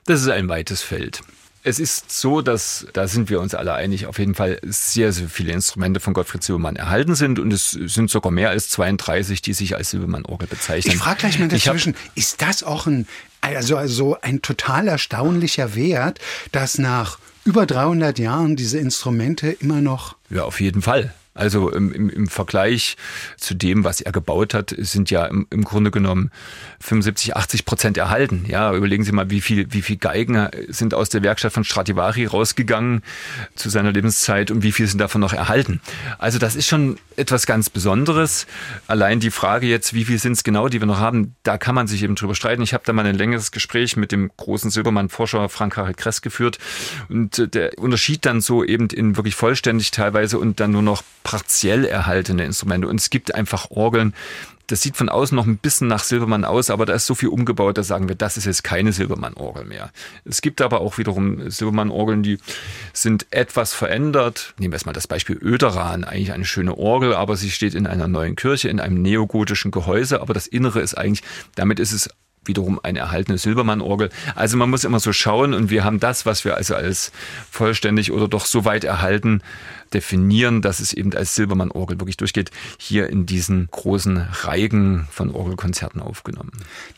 Das 0.06 0.22
ist 0.22 0.28
ein 0.28 0.48
weites 0.48 0.84
Feld. 0.84 1.22
Es 1.64 1.80
ist 1.80 2.12
so, 2.12 2.42
dass, 2.42 2.86
da 2.94 3.08
sind 3.08 3.32
wir 3.32 3.42
uns 3.42 3.56
alle 3.56 3.74
einig, 3.74 4.06
auf 4.06 4.20
jeden 4.20 4.36
Fall 4.36 4.60
sehr, 4.62 5.14
sehr 5.14 5.30
viele 5.30 5.52
Instrumente 5.52 6.00
von 6.00 6.14
Gottfried 6.14 6.44
Silbermann 6.44 6.76
erhalten 6.76 7.16
sind 7.16 7.40
und 7.40 7.52
es 7.52 7.72
sind 7.72 8.12
sogar 8.12 8.32
mehr 8.32 8.52
als 8.52 8.70
32, 8.70 9.42
die 9.42 9.54
sich 9.54 9.76
als 9.76 9.90
Silbermann-Orgel 9.90 10.48
bezeichnen. 10.48 10.94
Ich 10.94 11.00
frage 11.00 11.22
gleich 11.22 11.40
mal 11.40 11.48
dazwischen, 11.48 11.96
ist 12.14 12.44
das 12.44 12.62
auch 12.62 12.86
ein, 12.86 13.08
also, 13.42 13.78
also 13.78 14.16
ein 14.22 14.44
total 14.44 14.88
erstaunlicher 14.88 15.74
Wert, 15.74 16.20
dass 16.52 16.78
nach 16.78 17.18
über 17.46 17.66
300 17.66 18.20
Jahren 18.20 18.56
diese 18.56 18.78
Instrumente 18.78 19.50
immer 19.52 19.82
noch? 19.82 20.16
Ja, 20.30 20.44
auf 20.44 20.62
jeden 20.62 20.82
Fall. 20.82 21.14
Also 21.34 21.70
im, 21.70 22.10
im, 22.10 22.28
Vergleich 22.28 22.98
zu 23.38 23.54
dem, 23.54 23.86
was 23.86 24.02
er 24.02 24.12
gebaut 24.12 24.54
hat, 24.54 24.76
sind 24.78 25.10
ja 25.12 25.26
im, 25.26 25.48
im 25.50 25.64
Grunde 25.64 25.90
genommen 25.90 26.30
75, 26.82 27.38
80 27.38 27.66
Prozent 27.66 27.98
erhalten. 27.98 28.44
Ja, 28.50 28.74
überlegen 28.74 29.06
Sie 29.06 29.14
mal, 29.14 29.30
wie 29.30 29.40
viel, 29.40 29.72
wie 29.72 29.82
viel 29.82 29.96
Geigen 29.96 30.50
sind 30.68 30.94
aus 30.94 31.08
der 31.08 31.24
Werkstatt 31.24 31.54
von 31.54 31.64
Stradivari 31.64 32.26
rausgegangen 32.26 33.02
zu 33.56 33.70
seiner 33.70 33.94
Lebenszeit 33.94 34.52
und 34.52 34.62
wie 34.62 34.74
viel 34.74 34.88
sind 34.88 35.00
davon 35.00 35.22
noch 35.22 35.32
erhalten. 35.32 35.80
Also 36.20 36.38
das 36.38 36.58
ist 36.58 36.68
schon 36.68 36.98
etwas 37.16 37.46
ganz 37.46 37.70
Besonderes. 37.70 38.46
Allein 38.88 39.22
die 39.22 39.32
Frage 39.32 39.68
jetzt, 39.68 39.94
wie 39.94 40.04
viel 40.04 40.20
sind 40.20 40.34
es 40.34 40.44
genau, 40.44 40.68
die 40.68 40.82
wir 40.82 40.88
noch 40.88 41.00
haben, 41.00 41.36
da 41.44 41.58
kann 41.58 41.76
man 41.76 41.88
sich 41.88 42.04
eben 42.04 42.16
drüber 42.16 42.36
streiten. 42.36 42.62
Ich 42.62 42.74
habe 42.74 42.84
da 42.86 42.92
mal 42.92 43.06
ein 43.06 43.16
längeres 43.16 43.52
Gespräch 43.52 43.96
mit 43.96 44.12
dem 44.12 44.32
großen 44.36 44.70
Silbermann-Forscher 44.70 45.48
Frank-Harald 45.48 45.96
Kress 45.96 46.22
geführt 46.22 46.58
und 47.08 47.40
äh, 47.40 47.48
der 47.48 47.78
Unterschied 47.78 48.26
dann 48.26 48.42
so 48.42 48.66
eben 48.66 48.88
in 48.88 49.16
wirklich 49.16 49.36
vollständig 49.36 49.92
teilweise 49.92 50.38
und 50.38 50.60
dann 50.60 50.72
nur 50.72 50.82
noch 50.82 51.04
partiell 51.24 51.86
erhaltene 51.86 52.46
Instrumente. 52.46 52.88
Und 52.88 53.00
es 53.00 53.10
gibt 53.10 53.34
einfach 53.36 53.72
Orgeln, 53.72 54.14
das 54.72 54.82
sieht 54.82 54.96
von 54.96 55.10
außen 55.10 55.36
noch 55.36 55.46
ein 55.46 55.58
bisschen 55.58 55.88
nach 55.88 56.04
Silbermann 56.04 56.46
aus, 56.46 56.70
aber 56.70 56.86
da 56.86 56.94
ist 56.94 57.06
so 57.06 57.14
viel 57.14 57.28
umgebaut, 57.28 57.78
da 57.78 57.84
sagen 57.84 58.08
wir, 58.08 58.16
das 58.16 58.38
ist 58.38 58.46
jetzt 58.46 58.64
keine 58.64 58.94
Silbermann-Orgel 58.94 59.66
mehr. 59.66 59.92
Es 60.24 60.42
gibt 60.42 60.62
aber 60.62 60.80
auch 60.80 60.98
wiederum 60.98 61.50
Silbermann-Orgeln, 61.50 62.24
die 62.24 62.38
sind 62.94 63.28
etwas 63.32 63.74
verändert. 63.74 64.54
Nehmen 64.58 64.72
wir 64.72 64.76
erstmal 64.76 64.94
das 64.94 65.08
Beispiel 65.08 65.38
Öderan, 65.42 66.06
eigentlich 66.06 66.32
eine 66.32 66.46
schöne 66.46 66.78
Orgel, 66.78 67.14
aber 67.14 67.36
sie 67.36 67.52
steht 67.52 67.76
in 67.76 67.86
einer 67.86 68.08
neuen 68.08 68.38
Kirche, 68.38 68.70
in 68.70 68.80
einem 68.80 69.02
neogotischen 69.02 69.72
Gehäuse, 69.72 70.22
aber 70.22 70.34
das 70.34 70.48
Innere 70.48 70.80
ist 70.80 70.98
eigentlich, 70.98 71.24
damit 71.56 71.80
ist 71.80 71.92
es 71.92 72.10
wiederum 72.44 72.80
eine 72.82 73.00
erhaltene 73.00 73.38
Silbermann-Orgel. 73.38 74.10
Also 74.36 74.58
man 74.58 74.70
muss 74.70 74.84
immer 74.84 75.00
so 75.00 75.14
schauen 75.14 75.54
und 75.54 75.70
wir 75.70 75.84
haben 75.84 76.00
das, 76.00 76.26
was 76.26 76.44
wir 76.44 76.56
also 76.56 76.76
als 76.76 77.12
vollständig 77.50 78.12
oder 78.12 78.28
doch 78.28 78.46
so 78.46 78.66
weit 78.66 78.84
erhalten 78.84 79.42
definieren, 79.94 80.62
dass 80.62 80.80
es 80.80 80.94
eben 80.94 81.14
als 81.14 81.36
Silbermann-Orgel 81.36 82.00
wirklich 82.00 82.18
durchgeht, 82.18 82.50
hier 82.80 83.10
in 83.10 83.26
diesen 83.26 83.68
großen 83.70 84.18
Reigen 84.18 85.08
von 85.12 85.30
Orgelkonzerten 85.30 86.02
aufgenommen. 86.02 86.52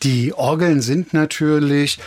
Die 0.04 0.34
Orgeln 0.34 0.82
sind 0.82 1.14
natürlich 1.14 2.00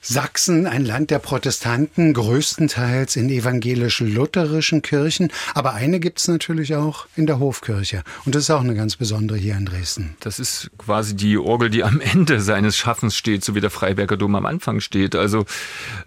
Sachsen, 0.00 0.66
ein 0.66 0.84
Land 0.84 1.10
der 1.10 1.18
Protestanten, 1.18 2.14
größtenteils 2.14 3.16
in 3.16 3.28
evangelisch-lutherischen 3.28 4.82
Kirchen, 4.82 5.30
aber 5.54 5.74
eine 5.74 6.00
gibt 6.00 6.20
es 6.20 6.28
natürlich 6.28 6.74
auch 6.76 7.06
in 7.16 7.26
der 7.26 7.40
Hofkirche. 7.40 8.04
Und 8.24 8.34
das 8.34 8.44
ist 8.44 8.50
auch 8.50 8.60
eine 8.60 8.74
ganz 8.74 8.96
besondere 8.96 9.38
hier 9.38 9.56
in 9.56 9.66
Dresden. 9.66 10.16
Das 10.20 10.38
ist 10.38 10.70
quasi 10.78 11.16
die 11.16 11.36
Orgel, 11.36 11.70
die 11.70 11.82
am 11.82 12.00
Ende 12.00 12.40
seines 12.40 12.76
Schaffens 12.76 13.16
steht, 13.16 13.44
so 13.44 13.54
wie 13.54 13.60
der 13.60 13.70
Freiberger 13.70 14.16
Dom 14.16 14.34
am 14.34 14.46
Anfang 14.46 14.80
steht. 14.80 15.14
Also 15.14 15.46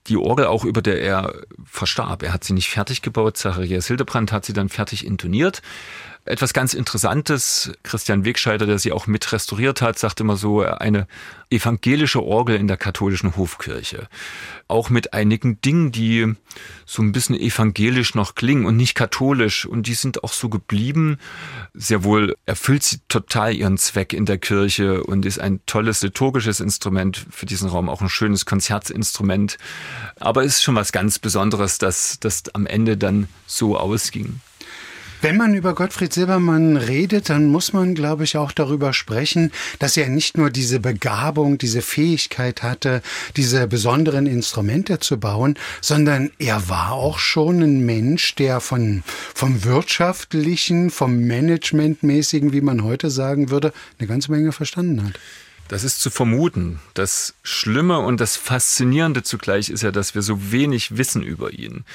die 0.07 0.17
Orgel 0.17 0.45
auch, 0.45 0.63
über 0.63 0.81
der 0.81 1.01
er 1.01 1.33
verstarb. 1.65 2.23
Er 2.23 2.33
hat 2.33 2.43
sie 2.43 2.53
nicht 2.53 2.69
fertig 2.69 3.01
gebaut, 3.01 3.37
Zacharias 3.37 3.87
Hildebrand 3.87 4.31
hat 4.31 4.45
sie 4.45 4.53
dann 4.53 4.69
fertig 4.69 5.05
intoniert. 5.05 5.61
Etwas 6.23 6.53
ganz 6.53 6.75
Interessantes, 6.75 7.71
Christian 7.81 8.25
Wegscheider, 8.25 8.67
der 8.67 8.77
sie 8.77 8.91
auch 8.91 9.07
mit 9.07 9.31
restauriert 9.31 9.81
hat, 9.81 9.97
sagt 9.97 10.19
immer 10.19 10.37
so, 10.37 10.61
eine 10.61 11.07
evangelische 11.49 12.21
Orgel 12.23 12.57
in 12.57 12.67
der 12.67 12.77
katholischen 12.77 13.35
Hofkirche. 13.35 14.07
Auch 14.67 14.91
mit 14.91 15.13
einigen 15.13 15.59
Dingen, 15.61 15.91
die 15.91 16.35
so 16.85 17.01
ein 17.01 17.11
bisschen 17.11 17.35
evangelisch 17.35 18.13
noch 18.13 18.35
klingen 18.35 18.65
und 18.65 18.77
nicht 18.77 18.93
katholisch. 18.93 19.65
Und 19.65 19.87
die 19.87 19.95
sind 19.95 20.23
auch 20.23 20.33
so 20.33 20.47
geblieben. 20.47 21.17
Sehr 21.73 22.03
wohl 22.03 22.37
erfüllt 22.45 22.83
sie 22.83 22.99
total 23.09 23.55
ihren 23.55 23.79
Zweck 23.79 24.13
in 24.13 24.27
der 24.27 24.37
Kirche 24.37 25.03
und 25.03 25.25
ist 25.25 25.39
ein 25.39 25.59
tolles 25.65 26.03
liturgisches 26.03 26.59
Instrument 26.59 27.25
für 27.31 27.47
diesen 27.47 27.67
Raum, 27.67 27.89
auch 27.89 28.01
ein 28.01 28.09
schönes 28.09 28.45
Konzertinstrument. 28.45 29.57
Aber 30.19 30.43
es 30.43 30.57
ist 30.57 30.63
schon 30.63 30.75
was 30.75 30.91
ganz 30.91 31.17
Besonderes, 31.17 31.79
dass 31.79 32.19
das 32.19 32.43
am 32.53 32.67
Ende 32.67 32.95
dann 32.95 33.27
so 33.47 33.75
ausging. 33.75 34.39
Wenn 35.23 35.37
man 35.37 35.53
über 35.53 35.75
Gottfried 35.75 36.11
Silbermann 36.11 36.77
redet, 36.77 37.29
dann 37.29 37.45
muss 37.45 37.73
man, 37.73 37.93
glaube 37.93 38.23
ich, 38.23 38.37
auch 38.37 38.51
darüber 38.51 38.91
sprechen, 38.91 39.51
dass 39.77 39.95
er 39.95 40.09
nicht 40.09 40.35
nur 40.35 40.49
diese 40.49 40.79
Begabung, 40.79 41.59
diese 41.59 41.83
Fähigkeit 41.83 42.63
hatte, 42.63 43.03
diese 43.37 43.67
besonderen 43.67 44.25
Instrumente 44.25 44.99
zu 44.99 45.19
bauen, 45.19 45.59
sondern 45.79 46.31
er 46.39 46.69
war 46.69 46.93
auch 46.93 47.19
schon 47.19 47.61
ein 47.61 47.85
Mensch, 47.85 48.33
der 48.33 48.61
von, 48.61 49.03
vom 49.35 49.63
wirtschaftlichen, 49.63 50.89
vom 50.89 51.27
managementmäßigen, 51.27 52.51
wie 52.51 52.61
man 52.61 52.83
heute 52.83 53.11
sagen 53.11 53.51
würde, 53.51 53.73
eine 53.99 54.07
ganze 54.07 54.31
Menge 54.31 54.51
verstanden 54.51 55.03
hat. 55.03 55.19
Das 55.71 55.85
ist 55.85 56.01
zu 56.01 56.09
vermuten. 56.09 56.81
Das 56.95 57.33
Schlimme 57.43 57.99
und 57.99 58.19
das 58.19 58.35
Faszinierende 58.35 59.23
zugleich 59.23 59.69
ist 59.69 59.83
ja, 59.83 59.91
dass 59.91 60.13
wir 60.13 60.21
so 60.21 60.51
wenig 60.51 60.97
wissen 60.97 61.23
über 61.23 61.53
ihn, 61.53 61.85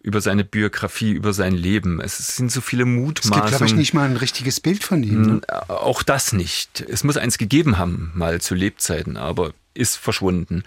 über 0.00 0.22
seine 0.22 0.42
Biografie, 0.42 1.12
über 1.12 1.34
sein 1.34 1.52
Leben. 1.52 2.00
Es 2.00 2.16
sind 2.16 2.50
so 2.50 2.62
viele 2.62 2.86
Mutmaßungen. 2.86 3.38
Es 3.38 3.50
gibt, 3.50 3.58
glaube 3.58 3.66
ich, 3.66 3.76
nicht 3.76 3.92
mal 3.92 4.08
ein 4.08 4.16
richtiges 4.16 4.58
Bild 4.60 4.82
von 4.82 5.02
ihm. 5.02 5.22
Ne? 5.22 5.40
Auch 5.68 6.02
das 6.02 6.32
nicht. 6.32 6.80
Es 6.80 7.04
muss 7.04 7.18
eins 7.18 7.36
gegeben 7.36 7.76
haben, 7.76 8.10
mal 8.14 8.40
zu 8.40 8.54
Lebzeiten, 8.54 9.18
aber 9.18 9.52
ist 9.74 9.96
verschwunden. 9.96 10.62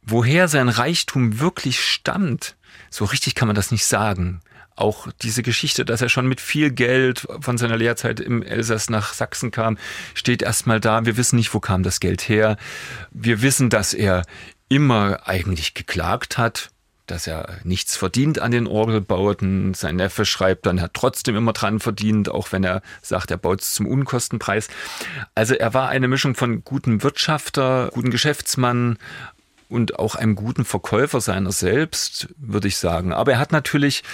Woher 0.00 0.48
sein 0.48 0.70
Reichtum 0.70 1.38
wirklich 1.38 1.82
stammt, 1.82 2.56
so 2.88 3.04
richtig 3.04 3.34
kann 3.34 3.46
man 3.46 3.56
das 3.56 3.70
nicht 3.70 3.84
sagen 3.84 4.40
auch 4.76 5.08
diese 5.22 5.42
Geschichte, 5.42 5.84
dass 5.84 6.02
er 6.02 6.08
schon 6.08 6.26
mit 6.26 6.40
viel 6.40 6.70
Geld 6.70 7.26
von 7.40 7.58
seiner 7.58 7.76
Lehrzeit 7.76 8.20
im 8.20 8.42
Elsass 8.42 8.90
nach 8.90 9.14
Sachsen 9.14 9.50
kam, 9.50 9.78
steht 10.14 10.42
erstmal 10.42 10.80
da. 10.80 11.04
Wir 11.06 11.16
wissen 11.16 11.36
nicht, 11.36 11.52
wo 11.54 11.60
kam 11.60 11.82
das 11.82 12.00
Geld 12.00 12.28
her. 12.28 12.56
Wir 13.10 13.42
wissen, 13.42 13.70
dass 13.70 13.94
er 13.94 14.22
immer 14.68 15.26
eigentlich 15.26 15.74
geklagt 15.74 16.38
hat, 16.38 16.70
dass 17.06 17.26
er 17.26 17.60
nichts 17.62 17.96
verdient 17.96 18.40
an 18.40 18.50
den 18.50 18.66
Orgelbauten. 18.66 19.74
Sein 19.74 19.96
Neffe 19.96 20.24
schreibt 20.24 20.66
dann, 20.66 20.78
er 20.78 20.84
hat 20.84 20.94
trotzdem 20.94 21.36
immer 21.36 21.52
dran 21.52 21.78
verdient, 21.78 22.28
auch 22.28 22.50
wenn 22.52 22.64
er 22.64 22.82
sagt, 23.00 23.30
er 23.30 23.36
baut 23.36 23.60
es 23.60 23.74
zum 23.74 23.86
Unkostenpreis. 23.86 24.68
Also 25.34 25.54
er 25.54 25.72
war 25.72 25.88
eine 25.88 26.08
Mischung 26.08 26.34
von 26.34 26.64
gutem 26.64 27.02
Wirtschafter, 27.02 27.90
guten 27.92 28.10
Geschäftsmann, 28.10 28.98
und 29.68 29.98
auch 29.98 30.14
einem 30.14 30.36
guten 30.36 30.64
Verkäufer 30.64 31.20
seiner 31.20 31.52
selbst, 31.52 32.28
würde 32.36 32.68
ich 32.68 32.76
sagen. 32.76 33.12
Aber 33.12 33.32
er 33.32 33.38
hat 33.38 33.52
natürlich 33.52 34.04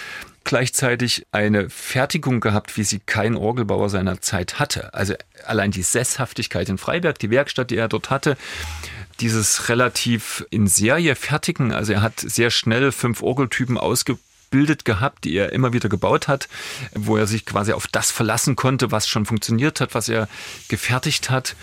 gleichzeitig 0.44 1.26
eine 1.32 1.70
Fertigung 1.70 2.40
gehabt, 2.40 2.76
wie 2.76 2.84
sie 2.84 3.00
kein 3.00 3.36
Orgelbauer 3.36 3.90
seiner 3.90 4.20
Zeit 4.20 4.58
hatte. 4.58 4.94
Also 4.94 5.14
allein 5.44 5.70
die 5.70 5.82
Sesshaftigkeit 5.82 6.68
in 6.68 6.78
Freiberg, 6.78 7.18
die 7.18 7.30
Werkstatt, 7.30 7.70
die 7.70 7.76
er 7.76 7.88
dort 7.88 8.10
hatte, 8.10 8.36
dieses 9.20 9.68
relativ 9.68 10.44
in 10.50 10.66
Serie 10.66 11.14
fertigen, 11.14 11.72
also 11.72 11.92
er 11.92 12.02
hat 12.02 12.18
sehr 12.18 12.50
schnell 12.50 12.92
fünf 12.92 13.22
Orgeltypen 13.22 13.78
ausgebildet 14.52 14.84
gehabt, 14.84 15.24
die 15.24 15.34
er 15.34 15.52
immer 15.52 15.72
wieder 15.72 15.88
gebaut 15.88 16.28
hat, 16.28 16.48
wo 16.94 17.16
er 17.16 17.26
sich 17.26 17.46
quasi 17.46 17.72
auf 17.72 17.86
das 17.86 18.10
verlassen 18.10 18.54
konnte, 18.54 18.90
was 18.90 19.08
schon 19.08 19.26
funktioniert 19.26 19.80
hat, 19.80 19.94
was 19.94 20.08
er 20.08 20.28
gefertigt 20.68 21.30
hat. 21.30 21.56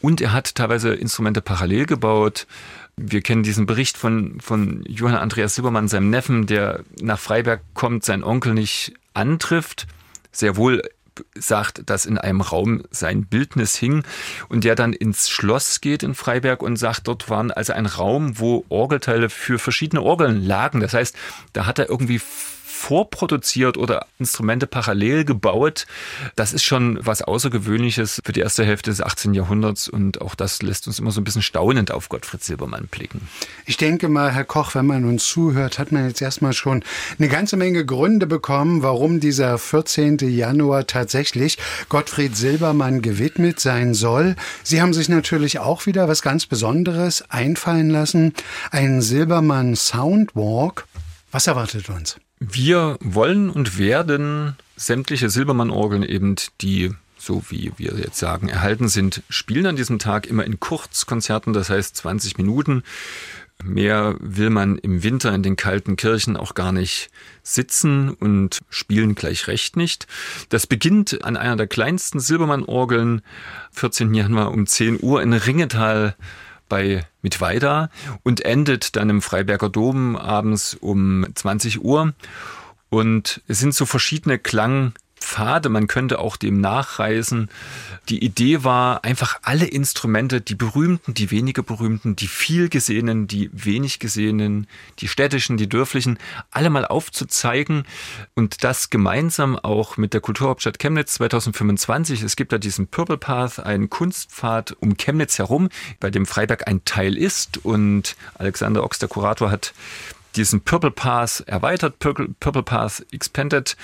Und 0.00 0.20
er 0.20 0.32
hat 0.32 0.54
teilweise 0.54 0.94
Instrumente 0.94 1.40
parallel 1.40 1.86
gebaut. 1.86 2.46
Wir 2.96 3.20
kennen 3.20 3.42
diesen 3.42 3.66
Bericht 3.66 3.96
von, 3.96 4.40
von 4.40 4.84
Johann 4.86 5.16
Andreas 5.16 5.56
Silbermann, 5.56 5.88
seinem 5.88 6.10
Neffen, 6.10 6.46
der 6.46 6.80
nach 7.00 7.18
Freiberg 7.18 7.60
kommt, 7.74 8.04
seinen 8.04 8.24
Onkel 8.24 8.54
nicht 8.54 8.94
antrifft. 9.12 9.86
Sehr 10.30 10.56
wohl 10.56 10.82
sagt, 11.34 11.88
dass 11.88 12.06
in 12.06 12.18
einem 12.18 12.40
Raum 12.40 12.82
sein 12.90 13.26
Bildnis 13.26 13.76
hing 13.76 14.02
und 14.48 14.64
der 14.64 14.74
dann 14.74 14.92
ins 14.92 15.28
Schloss 15.28 15.80
geht 15.80 16.02
in 16.02 16.14
Freiberg 16.14 16.62
und 16.62 16.76
sagt, 16.76 17.08
dort 17.08 17.28
waren 17.30 17.50
also 17.50 17.72
ein 17.72 17.86
Raum, 17.86 18.38
wo 18.38 18.64
Orgelteile 18.68 19.28
für 19.28 19.58
verschiedene 19.58 20.02
Orgeln 20.02 20.44
lagen. 20.44 20.80
Das 20.80 20.94
heißt, 20.94 21.16
da 21.52 21.66
hat 21.66 21.78
er 21.78 21.88
irgendwie 21.88 22.20
vorproduziert 22.76 23.76
oder 23.76 24.06
Instrumente 24.18 24.66
parallel 24.66 25.24
gebaut. 25.24 25.86
Das 26.36 26.52
ist 26.52 26.64
schon 26.64 26.98
was 27.00 27.22
Außergewöhnliches 27.22 28.20
für 28.24 28.32
die 28.32 28.40
erste 28.40 28.64
Hälfte 28.64 28.90
des 28.90 29.00
18. 29.00 29.34
Jahrhunderts 29.34 29.88
und 29.88 30.20
auch 30.20 30.34
das 30.34 30.62
lässt 30.62 30.86
uns 30.86 30.98
immer 30.98 31.10
so 31.10 31.20
ein 31.20 31.24
bisschen 31.24 31.42
staunend 31.42 31.90
auf 31.90 32.08
Gottfried 32.08 32.44
Silbermann 32.44 32.86
blicken. 32.86 33.28
Ich 33.64 33.76
denke 33.76 34.08
mal, 34.08 34.30
Herr 34.32 34.44
Koch, 34.44 34.74
wenn 34.74 34.86
man 34.86 35.04
uns 35.04 35.26
zuhört, 35.26 35.78
hat 35.78 35.90
man 35.90 36.06
jetzt 36.06 36.22
erstmal 36.22 36.52
schon 36.52 36.84
eine 37.18 37.28
ganze 37.28 37.56
Menge 37.56 37.84
Gründe 37.84 38.26
bekommen, 38.26 38.82
warum 38.82 39.18
dieser 39.20 39.58
14. 39.58 40.18
Januar 40.18 40.86
tatsächlich 40.86 41.58
Gottfried 41.88 42.36
Silbermann 42.36 43.02
gewidmet 43.02 43.58
sein 43.58 43.94
soll. 43.94 44.36
Sie 44.62 44.82
haben 44.82 44.92
sich 44.92 45.08
natürlich 45.08 45.58
auch 45.58 45.86
wieder 45.86 46.08
was 46.08 46.22
ganz 46.22 46.46
Besonderes 46.46 47.24
einfallen 47.30 47.90
lassen. 47.90 48.34
Ein 48.70 49.00
Silbermann 49.00 49.74
Soundwalk. 49.74 50.86
Was 51.32 51.46
erwartet 51.46 51.88
uns? 51.88 52.16
Wir 52.38 52.98
wollen 53.00 53.50
und 53.50 53.78
werden 53.78 54.56
sämtliche 54.76 55.30
Silbermann-Orgeln 55.30 56.02
eben, 56.02 56.36
die 56.60 56.94
so 57.18 57.42
wie 57.48 57.72
wir 57.76 57.94
jetzt 57.98 58.18
sagen, 58.18 58.48
erhalten 58.48 58.88
sind, 58.88 59.22
spielen 59.28 59.66
an 59.66 59.76
diesem 59.76 59.98
Tag 59.98 60.26
immer 60.26 60.44
in 60.44 60.60
Kurzkonzerten, 60.60 61.52
das 61.52 61.70
heißt 61.70 61.96
20 61.96 62.38
Minuten. 62.38 62.82
Mehr 63.64 64.16
will 64.20 64.50
man 64.50 64.76
im 64.76 65.02
Winter 65.02 65.34
in 65.34 65.42
den 65.42 65.56
kalten 65.56 65.96
Kirchen 65.96 66.36
auch 66.36 66.54
gar 66.54 66.72
nicht 66.72 67.10
sitzen 67.42 68.10
und 68.10 68.60
spielen 68.68 69.14
gleich 69.14 69.48
recht 69.48 69.76
nicht. 69.76 70.06
Das 70.50 70.66
beginnt 70.66 71.24
an 71.24 71.38
einer 71.38 71.56
der 71.56 71.66
kleinsten 71.66 72.20
Silbermann-Orgeln, 72.20 73.22
14. 73.72 74.12
Januar 74.12 74.52
um 74.52 74.66
10 74.66 75.02
Uhr 75.02 75.22
in 75.22 75.32
Ringetal 75.32 76.16
bei 76.68 77.06
Mittweida 77.22 77.90
und 78.22 78.44
endet 78.44 78.96
dann 78.96 79.10
im 79.10 79.22
Freiberger 79.22 79.68
Dom 79.68 80.16
abends 80.16 80.74
um 80.74 81.26
20 81.34 81.82
Uhr. 81.82 82.12
Und 82.88 83.42
es 83.48 83.58
sind 83.58 83.74
so 83.74 83.86
verschiedene 83.86 84.38
Klang 84.38 84.92
Pfade, 85.18 85.68
man 85.68 85.86
könnte 85.86 86.18
auch 86.18 86.36
dem 86.36 86.60
nachreisen. 86.60 87.50
Die 88.08 88.22
Idee 88.22 88.64
war 88.64 89.04
einfach 89.04 89.38
alle 89.42 89.66
Instrumente, 89.66 90.40
die 90.40 90.54
berühmten, 90.54 91.14
die 91.14 91.30
weniger 91.30 91.62
berühmten, 91.62 92.16
die 92.16 92.28
viel 92.28 92.68
gesehenen, 92.68 93.26
die 93.26 93.50
wenig 93.52 93.98
gesehenen, 93.98 94.66
die 94.98 95.08
städtischen, 95.08 95.56
die 95.56 95.68
dörflichen, 95.68 96.18
alle 96.50 96.70
mal 96.70 96.84
aufzuzeigen 96.84 97.84
und 98.34 98.62
das 98.62 98.90
gemeinsam 98.90 99.58
auch 99.58 99.96
mit 99.96 100.12
der 100.12 100.20
Kulturhauptstadt 100.20 100.78
Chemnitz 100.78 101.14
2025. 101.14 102.22
Es 102.22 102.36
gibt 102.36 102.52
da 102.52 102.58
diesen 102.58 102.86
Purple 102.86 103.18
Path, 103.18 103.58
einen 103.58 103.90
Kunstpfad 103.90 104.76
um 104.80 104.96
Chemnitz 104.96 105.38
herum, 105.38 105.70
bei 105.98 106.10
dem 106.10 106.26
Freiberg 106.26 106.68
ein 106.68 106.84
Teil 106.84 107.16
ist 107.16 107.64
und 107.64 108.16
Alexander 108.34 108.84
Ox, 108.84 108.98
der 108.98 109.08
Kurator, 109.08 109.50
hat 109.50 109.72
diesen 110.36 110.60
Purple 110.60 110.90
Pass 110.90 111.40
erweitert, 111.40 111.98
Purple, 111.98 112.28
Purple 112.40 112.62
Pass 112.62 113.04
expanded. 113.10 113.76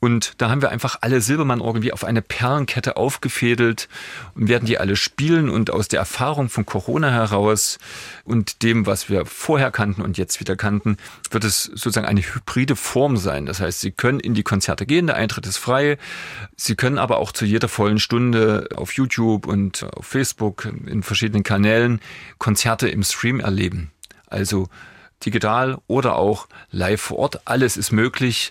Und 0.00 0.34
da 0.38 0.50
haben 0.50 0.62
wir 0.62 0.70
einfach 0.70 0.98
alle 1.00 1.20
Silbermann-Orgeln 1.20 1.82
wie 1.82 1.92
auf 1.92 2.04
eine 2.04 2.22
Perlenkette 2.22 2.96
aufgefädelt 2.96 3.88
und 4.34 4.48
werden 4.48 4.66
die 4.66 4.78
alle 4.78 4.96
spielen. 4.96 5.50
Und 5.50 5.70
aus 5.70 5.88
der 5.88 6.00
Erfahrung 6.00 6.48
von 6.48 6.66
Corona 6.66 7.10
heraus 7.10 7.78
und 8.24 8.62
dem, 8.62 8.86
was 8.86 9.08
wir 9.08 9.26
vorher 9.26 9.70
kannten 9.70 10.02
und 10.02 10.18
jetzt 10.18 10.40
wieder 10.40 10.56
kannten, 10.56 10.96
wird 11.30 11.44
es 11.44 11.64
sozusagen 11.64 12.06
eine 12.06 12.20
hybride 12.20 12.76
Form 12.76 13.16
sein. 13.16 13.46
Das 13.46 13.60
heißt, 13.60 13.80
Sie 13.80 13.90
können 13.90 14.20
in 14.20 14.34
die 14.34 14.42
Konzerte 14.42 14.86
gehen, 14.86 15.06
der 15.06 15.16
Eintritt 15.16 15.46
ist 15.46 15.58
frei. 15.58 15.98
Sie 16.56 16.76
können 16.76 16.98
aber 16.98 17.18
auch 17.18 17.32
zu 17.32 17.44
jeder 17.44 17.68
vollen 17.68 17.98
Stunde 17.98 18.68
auf 18.76 18.92
YouTube 18.92 19.46
und 19.46 19.84
auf 19.96 20.06
Facebook 20.06 20.68
in 20.86 21.02
verschiedenen 21.02 21.42
Kanälen 21.42 22.00
Konzerte 22.38 22.88
im 22.88 23.02
Stream 23.02 23.40
erleben. 23.40 23.90
Also 24.26 24.68
digital 25.24 25.78
oder 25.86 26.16
auch 26.16 26.48
live 26.70 27.00
vor 27.00 27.18
Ort. 27.18 27.46
Alles 27.46 27.76
ist 27.76 27.92
möglich 27.92 28.50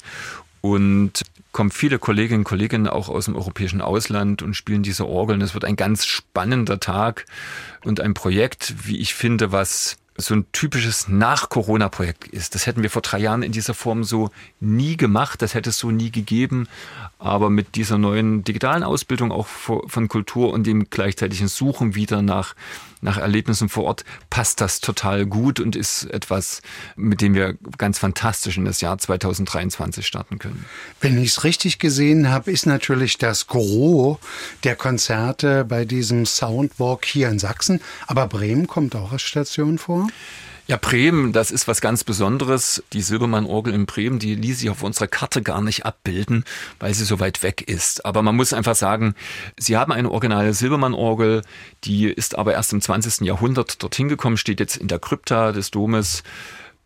und 0.61 1.23
kommen 1.51 1.71
viele 1.71 1.99
Kolleginnen 1.99 2.39
und 2.39 2.45
Kollegen 2.45 2.87
auch 2.87 3.09
aus 3.09 3.25
dem 3.25 3.35
europäischen 3.35 3.81
Ausland 3.81 4.41
und 4.41 4.55
spielen 4.55 4.83
diese 4.83 5.07
Orgeln. 5.07 5.41
Es 5.41 5.53
wird 5.53 5.65
ein 5.65 5.75
ganz 5.75 6.05
spannender 6.05 6.79
Tag 6.79 7.25
und 7.83 7.99
ein 7.99 8.13
Projekt, 8.13 8.87
wie 8.87 8.97
ich 8.97 9.13
finde, 9.13 9.51
was 9.51 9.97
so 10.15 10.35
ein 10.35 10.45
typisches 10.51 11.07
Nach-Corona-Projekt 11.07 12.27
ist. 12.27 12.53
Das 12.55 12.65
hätten 12.65 12.83
wir 12.83 12.89
vor 12.89 13.01
drei 13.01 13.19
Jahren 13.19 13.41
in 13.43 13.51
dieser 13.51 13.73
Form 13.73 14.03
so 14.03 14.29
nie 14.59 14.95
gemacht, 14.95 15.41
das 15.41 15.53
hätte 15.53 15.71
es 15.71 15.79
so 15.79 15.91
nie 15.91 16.11
gegeben. 16.11 16.67
Aber 17.17 17.49
mit 17.49 17.75
dieser 17.75 17.97
neuen 17.97 18.43
digitalen 18.43 18.83
Ausbildung 18.83 19.31
auch 19.31 19.47
von 19.47 20.07
Kultur 20.07 20.53
und 20.53 20.67
dem 20.67 20.89
gleichzeitigen 20.89 21.47
Suchen 21.47 21.95
wieder 21.95 22.21
nach, 22.21 22.55
nach 23.03 23.17
Erlebnissen 23.17 23.69
vor 23.69 23.83
Ort 23.83 24.05
passt 24.29 24.61
das 24.61 24.79
total 24.79 25.25
gut 25.25 25.59
und 25.59 25.75
ist 25.75 26.05
etwas, 26.05 26.61
mit 26.95 27.21
dem 27.21 27.33
wir 27.35 27.55
ganz 27.77 27.99
fantastisch 27.99 28.57
in 28.57 28.65
das 28.65 28.81
Jahr 28.81 28.97
2023 28.97 30.05
starten 30.05 30.39
können. 30.39 30.65
Wenn 31.01 31.21
ich 31.21 31.31
es 31.31 31.43
richtig 31.43 31.79
gesehen 31.79 32.29
habe, 32.29 32.51
ist 32.51 32.65
natürlich 32.65 33.17
das 33.17 33.47
Gros 33.47 34.17
der 34.63 34.75
Konzerte 34.75 35.65
bei 35.65 35.85
diesem 35.85 36.25
Soundwalk 36.25 37.05
hier 37.05 37.29
in 37.29 37.39
Sachsen. 37.39 37.81
Aber 38.07 38.27
Bremen 38.27 38.67
kommt 38.67 38.95
auch 38.95 39.11
als 39.11 39.21
Station 39.21 39.77
vor? 39.77 40.07
Ja, 40.65 40.77
Bremen, 40.77 41.33
das 41.33 41.51
ist 41.51 41.67
was 41.67 41.81
ganz 41.81 42.05
Besonderes. 42.05 42.81
Die 42.93 43.01
Silbermann-Orgel 43.01 43.73
in 43.73 43.85
Bremen, 43.85 44.17
die 44.17 44.33
ließ 44.33 44.59
sich 44.59 44.69
auf 44.69 44.81
unserer 44.81 45.07
Karte 45.07 45.41
gar 45.41 45.61
nicht 45.61 45.85
abbilden, 45.85 46.45
weil 46.79 46.93
sie 46.93 47.03
so 47.03 47.19
weit 47.19 47.43
weg 47.43 47.61
ist. 47.61 48.05
Aber 48.05 48.21
man 48.21 48.37
muss 48.37 48.53
einfach 48.53 48.75
sagen, 48.75 49.13
sie 49.57 49.75
haben 49.75 49.91
eine 49.91 50.09
originale 50.09 50.53
Silbermann-Orgel, 50.53 51.41
die 51.83 52.05
ist 52.05 52.37
aber 52.37 52.53
erst 52.53 52.71
im 52.71 52.79
20. 52.79 53.27
Jahrhundert 53.27 53.83
dorthin 53.83 54.07
gekommen, 54.07 54.37
steht 54.37 54.61
jetzt 54.61 54.77
in 54.77 54.87
der 54.87 54.99
Krypta 54.99 55.51
des 55.51 55.69
Domes. 55.69 56.23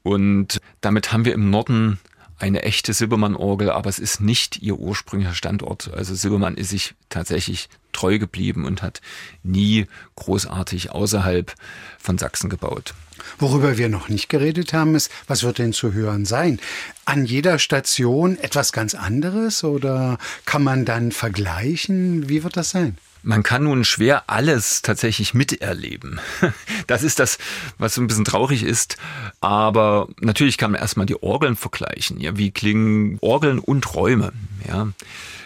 Und 0.02 0.60
damit 0.82 1.12
haben 1.14 1.26
wir 1.26 1.34
im 1.34 1.52
Norden 1.52 2.00
eine 2.40 2.64
echte 2.64 2.94
Silbermann-Orgel, 2.94 3.72
aber 3.72 3.90
es 3.90 4.00
ist 4.00 4.22
nicht 4.22 4.62
ihr 4.62 4.78
ursprünglicher 4.78 5.34
Standort. 5.34 5.92
Also 5.94 6.14
Silbermann 6.14 6.56
ist 6.56 6.70
sich 6.70 6.94
tatsächlich 7.10 7.70
treu 7.94 8.20
geblieben 8.20 8.66
und 8.66 8.84
hat 8.84 9.02
nie 9.44 9.88
großartig 10.16 10.92
außerhalb 10.92 11.54
von 11.98 12.18
Sachsen 12.18 12.50
gebaut. 12.50 12.94
Worüber 13.40 13.78
wir 13.78 13.90
noch 13.90 14.10
nicht 14.10 14.30
geredet 14.30 14.74
haben, 14.74 14.94
ist, 14.94 15.12
was 15.28 15.42
wird 15.42 15.58
denn 15.58 15.74
zu 15.74 15.94
hören 15.94 16.26
sein? 16.26 16.60
An 17.06 17.26
jeder 17.26 17.58
Station 17.58 18.38
etwas 18.38 18.72
ganz 18.72 18.94
anderes 18.94 19.64
oder 19.64 20.20
kann 20.46 20.64
man 20.64 20.86
dann 20.86 21.12
vergleichen? 21.12 22.30
Wie 22.30 22.44
wird 22.44 22.56
das 22.56 22.70
sein? 22.70 22.98
Man 23.24 23.44
kann 23.44 23.64
nun 23.64 23.84
schwer 23.84 24.24
alles 24.28 24.82
tatsächlich 24.82 25.34
miterleben. 25.34 26.20
Das 26.88 27.04
ist 27.04 27.20
das, 27.20 27.38
was 27.78 27.96
so 27.96 28.02
ein 28.02 28.08
bisschen 28.08 28.24
traurig 28.24 28.64
ist. 28.64 28.96
Aber 29.42 30.08
natürlich 30.22 30.58
kann 30.58 30.72
man 30.72 30.80
erstmal 30.80 31.06
die 31.06 31.22
Orgeln 31.22 31.58
vergleichen. 31.58 32.20
Ja, 32.20 32.38
wie 32.38 32.52
klingen 32.52 33.18
Orgeln 33.20 33.60
und 33.60 33.94
Räume? 33.94 34.32
Ja. 34.66 34.88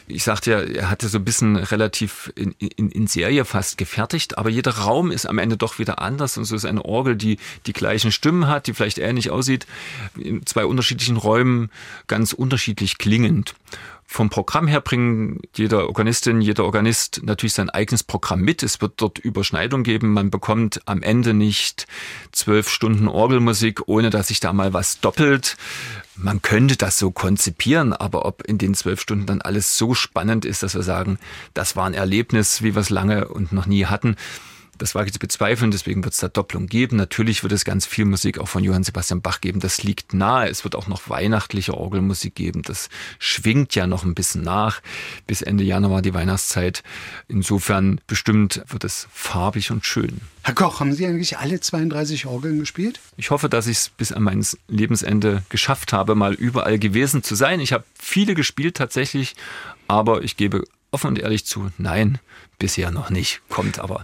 Ich 0.07 0.23
sagte 0.23 0.51
ja, 0.51 0.61
er 0.61 0.89
hatte 0.89 1.07
so 1.07 1.17
ein 1.17 1.25
bisschen 1.25 1.55
relativ 1.55 2.31
in, 2.35 2.53
in, 2.59 2.89
in 2.89 3.07
Serie 3.07 3.45
fast 3.45 3.77
gefertigt, 3.77 4.37
aber 4.37 4.49
jeder 4.49 4.71
Raum 4.71 5.11
ist 5.11 5.25
am 5.25 5.37
Ende 5.37 5.57
doch 5.57 5.79
wieder 5.79 5.99
anders 5.99 6.37
und 6.37 6.45
so 6.45 6.55
ist 6.55 6.65
eine 6.65 6.83
Orgel, 6.83 7.15
die 7.15 7.37
die 7.65 7.73
gleichen 7.73 8.11
Stimmen 8.11 8.47
hat, 8.47 8.67
die 8.67 8.73
vielleicht 8.73 8.97
ähnlich 8.97 9.29
aussieht, 9.29 9.65
in 10.17 10.45
zwei 10.45 10.65
unterschiedlichen 10.65 11.17
Räumen 11.17 11.69
ganz 12.07 12.33
unterschiedlich 12.33 12.97
klingend. 12.97 13.55
Vom 14.13 14.29
Programm 14.29 14.67
her 14.67 14.81
bringen 14.81 15.39
jeder 15.55 15.87
Organistin, 15.87 16.41
jeder 16.41 16.65
Organist 16.65 17.21
natürlich 17.23 17.53
sein 17.53 17.69
eigenes 17.69 18.03
Programm 18.03 18.41
mit. 18.41 18.61
Es 18.61 18.81
wird 18.81 18.95
dort 18.97 19.19
Überschneidung 19.19 19.83
geben. 19.83 20.11
Man 20.11 20.29
bekommt 20.29 20.81
am 20.85 21.01
Ende 21.01 21.33
nicht 21.33 21.87
zwölf 22.33 22.67
Stunden 22.67 23.07
Orgelmusik, 23.07 23.87
ohne 23.87 24.09
dass 24.09 24.27
sich 24.27 24.41
da 24.41 24.51
mal 24.51 24.73
was 24.73 24.99
doppelt. 24.99 25.55
Man 26.17 26.41
könnte 26.41 26.75
das 26.75 26.99
so 26.99 27.11
konzipieren, 27.11 27.93
aber 27.93 28.25
ob 28.25 28.43
in 28.45 28.57
den 28.57 28.73
zwölf 28.73 28.99
Stunden 28.99 29.27
dann 29.27 29.41
alles 29.41 29.77
so 29.77 29.93
spannend 29.93 30.43
ist, 30.43 30.61
dass 30.61 30.75
wir 30.75 30.83
sagen, 30.83 31.17
das 31.53 31.77
war 31.77 31.85
ein 31.85 31.93
Erlebnis, 31.93 32.61
wie 32.61 32.75
wir 32.75 32.81
es 32.81 32.89
lange 32.89 33.29
und 33.29 33.53
noch 33.53 33.65
nie 33.65 33.85
hatten, 33.85 34.17
das 34.81 34.95
wage 34.95 35.07
ich 35.07 35.13
zu 35.13 35.19
bezweifeln, 35.19 35.69
deswegen 35.69 36.03
wird 36.03 36.15
es 36.15 36.19
da 36.19 36.27
Doppelung 36.27 36.65
geben. 36.65 36.97
Natürlich 36.97 37.43
wird 37.43 37.53
es 37.53 37.65
ganz 37.65 37.85
viel 37.85 38.05
Musik 38.05 38.39
auch 38.39 38.47
von 38.47 38.63
Johann 38.63 38.83
Sebastian 38.83 39.21
Bach 39.21 39.39
geben. 39.39 39.59
Das 39.59 39.83
liegt 39.83 40.13
nahe. 40.13 40.49
Es 40.49 40.63
wird 40.63 40.75
auch 40.75 40.87
noch 40.87 41.07
weihnachtliche 41.07 41.75
Orgelmusik 41.75 42.33
geben. 42.33 42.63
Das 42.63 42.89
schwingt 43.19 43.75
ja 43.75 43.85
noch 43.85 44.03
ein 44.03 44.15
bisschen 44.15 44.41
nach. 44.41 44.81
Bis 45.27 45.43
Ende 45.43 45.63
Januar 45.63 46.01
die 46.01 46.15
Weihnachtszeit. 46.15 46.81
Insofern 47.27 48.01
bestimmt 48.07 48.63
wird 48.67 48.83
es 48.83 49.07
farbig 49.13 49.69
und 49.69 49.85
schön. 49.85 50.21
Herr 50.41 50.55
Koch, 50.55 50.79
haben 50.79 50.93
Sie 50.93 51.05
eigentlich 51.05 51.37
alle 51.37 51.59
32 51.59 52.25
Orgeln 52.25 52.59
gespielt? 52.59 52.99
Ich 53.17 53.29
hoffe, 53.29 53.49
dass 53.49 53.67
ich 53.67 53.77
es 53.77 53.89
bis 53.89 54.11
an 54.11 54.23
mein 54.23 54.43
Lebensende 54.67 55.43
geschafft 55.49 55.93
habe, 55.93 56.15
mal 56.15 56.33
überall 56.33 56.79
gewesen 56.79 57.21
zu 57.21 57.35
sein. 57.35 57.59
Ich 57.59 57.73
habe 57.73 57.83
viele 57.99 58.33
gespielt 58.33 58.77
tatsächlich, 58.77 59.35
aber 59.87 60.23
ich 60.23 60.37
gebe 60.37 60.63
offen 60.89 61.07
und 61.07 61.19
ehrlich 61.19 61.45
zu, 61.45 61.69
nein, 61.77 62.17
bisher 62.57 62.89
noch 62.89 63.11
nicht. 63.11 63.41
Kommt 63.49 63.77
aber. 63.77 64.03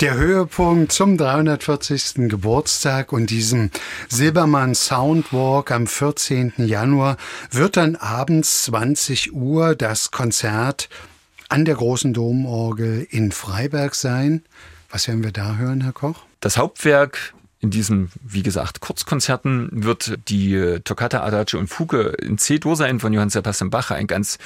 Der 0.00 0.14
Höhepunkt 0.14 0.92
zum 0.92 1.16
340. 1.16 2.28
Geburtstag 2.28 3.12
und 3.12 3.30
diesem 3.30 3.70
Silbermann 4.08 4.74
Soundwalk 4.74 5.70
am 5.70 5.86
14. 5.86 6.52
Januar 6.58 7.16
wird 7.50 7.76
dann 7.76 7.96
abends 7.96 8.64
20 8.64 9.32
Uhr 9.32 9.74
das 9.74 10.10
Konzert 10.10 10.88
an 11.48 11.64
der 11.64 11.76
großen 11.76 12.12
Domorgel 12.12 13.06
in 13.10 13.32
Freiberg 13.32 13.94
sein. 13.94 14.42
Was 14.90 15.08
werden 15.08 15.22
wir 15.22 15.32
da 15.32 15.56
hören, 15.56 15.80
Herr 15.82 15.92
Koch? 15.92 16.24
Das 16.40 16.56
Hauptwerk 16.56 17.34
in 17.60 17.70
diesen, 17.70 18.10
wie 18.22 18.42
gesagt, 18.42 18.80
Kurzkonzerten 18.80 19.70
wird 19.72 20.18
die 20.28 20.78
Toccata 20.84 21.22
Adagio 21.22 21.58
und 21.58 21.68
Fuge 21.68 22.14
in 22.20 22.36
C-Dur 22.36 22.76
sein 22.76 23.00
von 23.00 23.14
Johann 23.14 23.30
Sebastian 23.30 23.70
Bach, 23.70 23.90
ein 23.90 24.06
ganz 24.06 24.38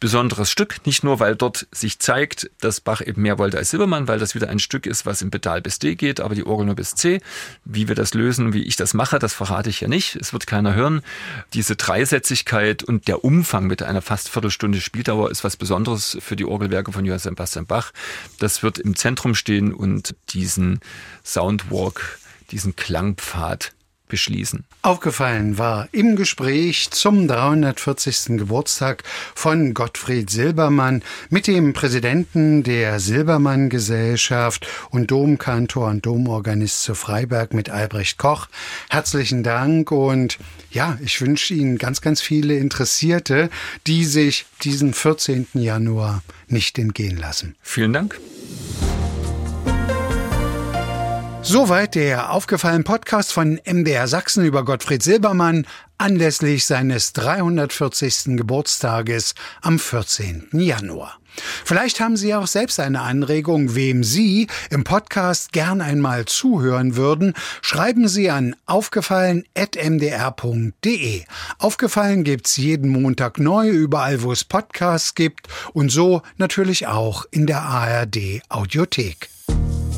besonderes 0.00 0.50
Stück. 0.50 0.84
Nicht 0.84 1.02
nur, 1.02 1.18
weil 1.18 1.34
dort 1.34 1.66
sich 1.72 1.98
zeigt, 1.98 2.50
dass 2.60 2.82
Bach 2.82 3.00
eben 3.00 3.22
mehr 3.22 3.38
wollte 3.38 3.56
als 3.56 3.70
Silbermann, 3.70 4.06
weil 4.06 4.18
das 4.18 4.34
wieder 4.34 4.50
ein 4.50 4.58
Stück 4.58 4.84
ist, 4.84 5.06
was 5.06 5.22
im 5.22 5.30
Pedal 5.30 5.62
bis 5.62 5.78
D 5.78 5.94
geht, 5.94 6.20
aber 6.20 6.34
die 6.34 6.44
Orgel 6.44 6.66
nur 6.66 6.74
bis 6.74 6.94
C. 6.94 7.22
Wie 7.64 7.88
wir 7.88 7.94
das 7.94 8.12
lösen, 8.12 8.52
wie 8.52 8.62
ich 8.62 8.76
das 8.76 8.92
mache, 8.92 9.18
das 9.18 9.32
verrate 9.32 9.70
ich 9.70 9.80
ja 9.80 9.88
nicht. 9.88 10.16
Es 10.16 10.34
wird 10.34 10.46
keiner 10.46 10.74
hören. 10.74 11.00
Diese 11.54 11.74
Dreisätzigkeit 11.74 12.82
und 12.82 13.08
der 13.08 13.24
Umfang 13.24 13.66
mit 13.66 13.82
einer 13.82 14.02
fast 14.02 14.28
Viertelstunde 14.28 14.82
Spieldauer 14.82 15.30
ist 15.30 15.42
was 15.42 15.56
Besonderes 15.56 16.18
für 16.20 16.36
die 16.36 16.44
Orgelwerke 16.44 16.92
von 16.92 17.06
Johann 17.06 17.18
Sebastian 17.18 17.64
Bach. 17.64 17.92
Das 18.38 18.62
wird 18.62 18.78
im 18.78 18.94
Zentrum 18.94 19.34
stehen 19.34 19.72
und 19.72 20.14
diesen 20.28 20.80
Soundwalk 21.24 22.18
diesen 22.50 22.76
Klangpfad 22.76 23.72
beschließen. 24.08 24.64
Aufgefallen 24.82 25.58
war 25.58 25.88
im 25.92 26.16
Gespräch 26.16 26.90
zum 26.90 27.28
340. 27.28 28.38
Geburtstag 28.38 29.04
von 29.34 29.74
Gottfried 29.74 30.30
Silbermann 30.30 31.02
mit 31.30 31.46
dem 31.46 31.72
Präsidenten 31.72 32.62
der 32.62 33.00
Silbermann 33.00 33.68
Gesellschaft 33.68 34.66
und 34.90 35.10
Domkantor 35.10 35.88
und 35.88 36.06
Domorganist 36.06 36.82
zu 36.82 36.94
Freiberg 36.94 37.54
mit 37.54 37.70
Albrecht 37.70 38.18
Koch. 38.18 38.48
Herzlichen 38.88 39.42
Dank 39.42 39.92
und 39.92 40.38
ja, 40.70 40.98
ich 41.02 41.20
wünsche 41.20 41.54
Ihnen 41.54 41.78
ganz, 41.78 42.00
ganz 42.00 42.20
viele 42.20 42.56
Interessierte, 42.56 43.50
die 43.86 44.04
sich 44.04 44.46
diesen 44.62 44.94
14. 44.94 45.48
Januar 45.54 46.22
nicht 46.46 46.78
entgehen 46.78 47.16
lassen. 47.16 47.56
Vielen 47.62 47.92
Dank. 47.92 48.18
Soweit 51.48 51.94
der 51.94 52.30
aufgefallene 52.30 52.84
Podcast 52.84 53.32
von 53.32 53.58
MDR 53.64 54.06
Sachsen 54.06 54.44
über 54.44 54.66
Gottfried 54.66 55.02
Silbermann 55.02 55.66
anlässlich 55.96 56.66
seines 56.66 57.14
340. 57.14 58.36
Geburtstages 58.36 59.34
am 59.62 59.78
14. 59.78 60.50
Januar. 60.52 61.18
Vielleicht 61.64 62.00
haben 62.00 62.18
Sie 62.18 62.34
auch 62.34 62.46
selbst 62.46 62.78
eine 62.80 63.00
Anregung, 63.00 63.74
wem 63.74 64.04
Sie 64.04 64.46
im 64.68 64.84
Podcast 64.84 65.52
gern 65.52 65.80
einmal 65.80 66.26
zuhören 66.26 66.96
würden. 66.96 67.32
Schreiben 67.62 68.08
Sie 68.08 68.28
an 68.28 68.54
aufgefallen.mdr.de. 68.66 71.22
Aufgefallen 71.58 72.24
gibt's 72.24 72.58
jeden 72.58 72.90
Montag 72.90 73.38
neu, 73.38 73.70
überall 73.70 74.20
wo 74.20 74.32
es 74.32 74.44
Podcasts 74.44 75.14
gibt 75.14 75.48
und 75.72 75.88
so 75.88 76.20
natürlich 76.36 76.88
auch 76.88 77.24
in 77.30 77.46
der 77.46 77.62
ARD 77.62 78.42
Audiothek. 78.50 79.30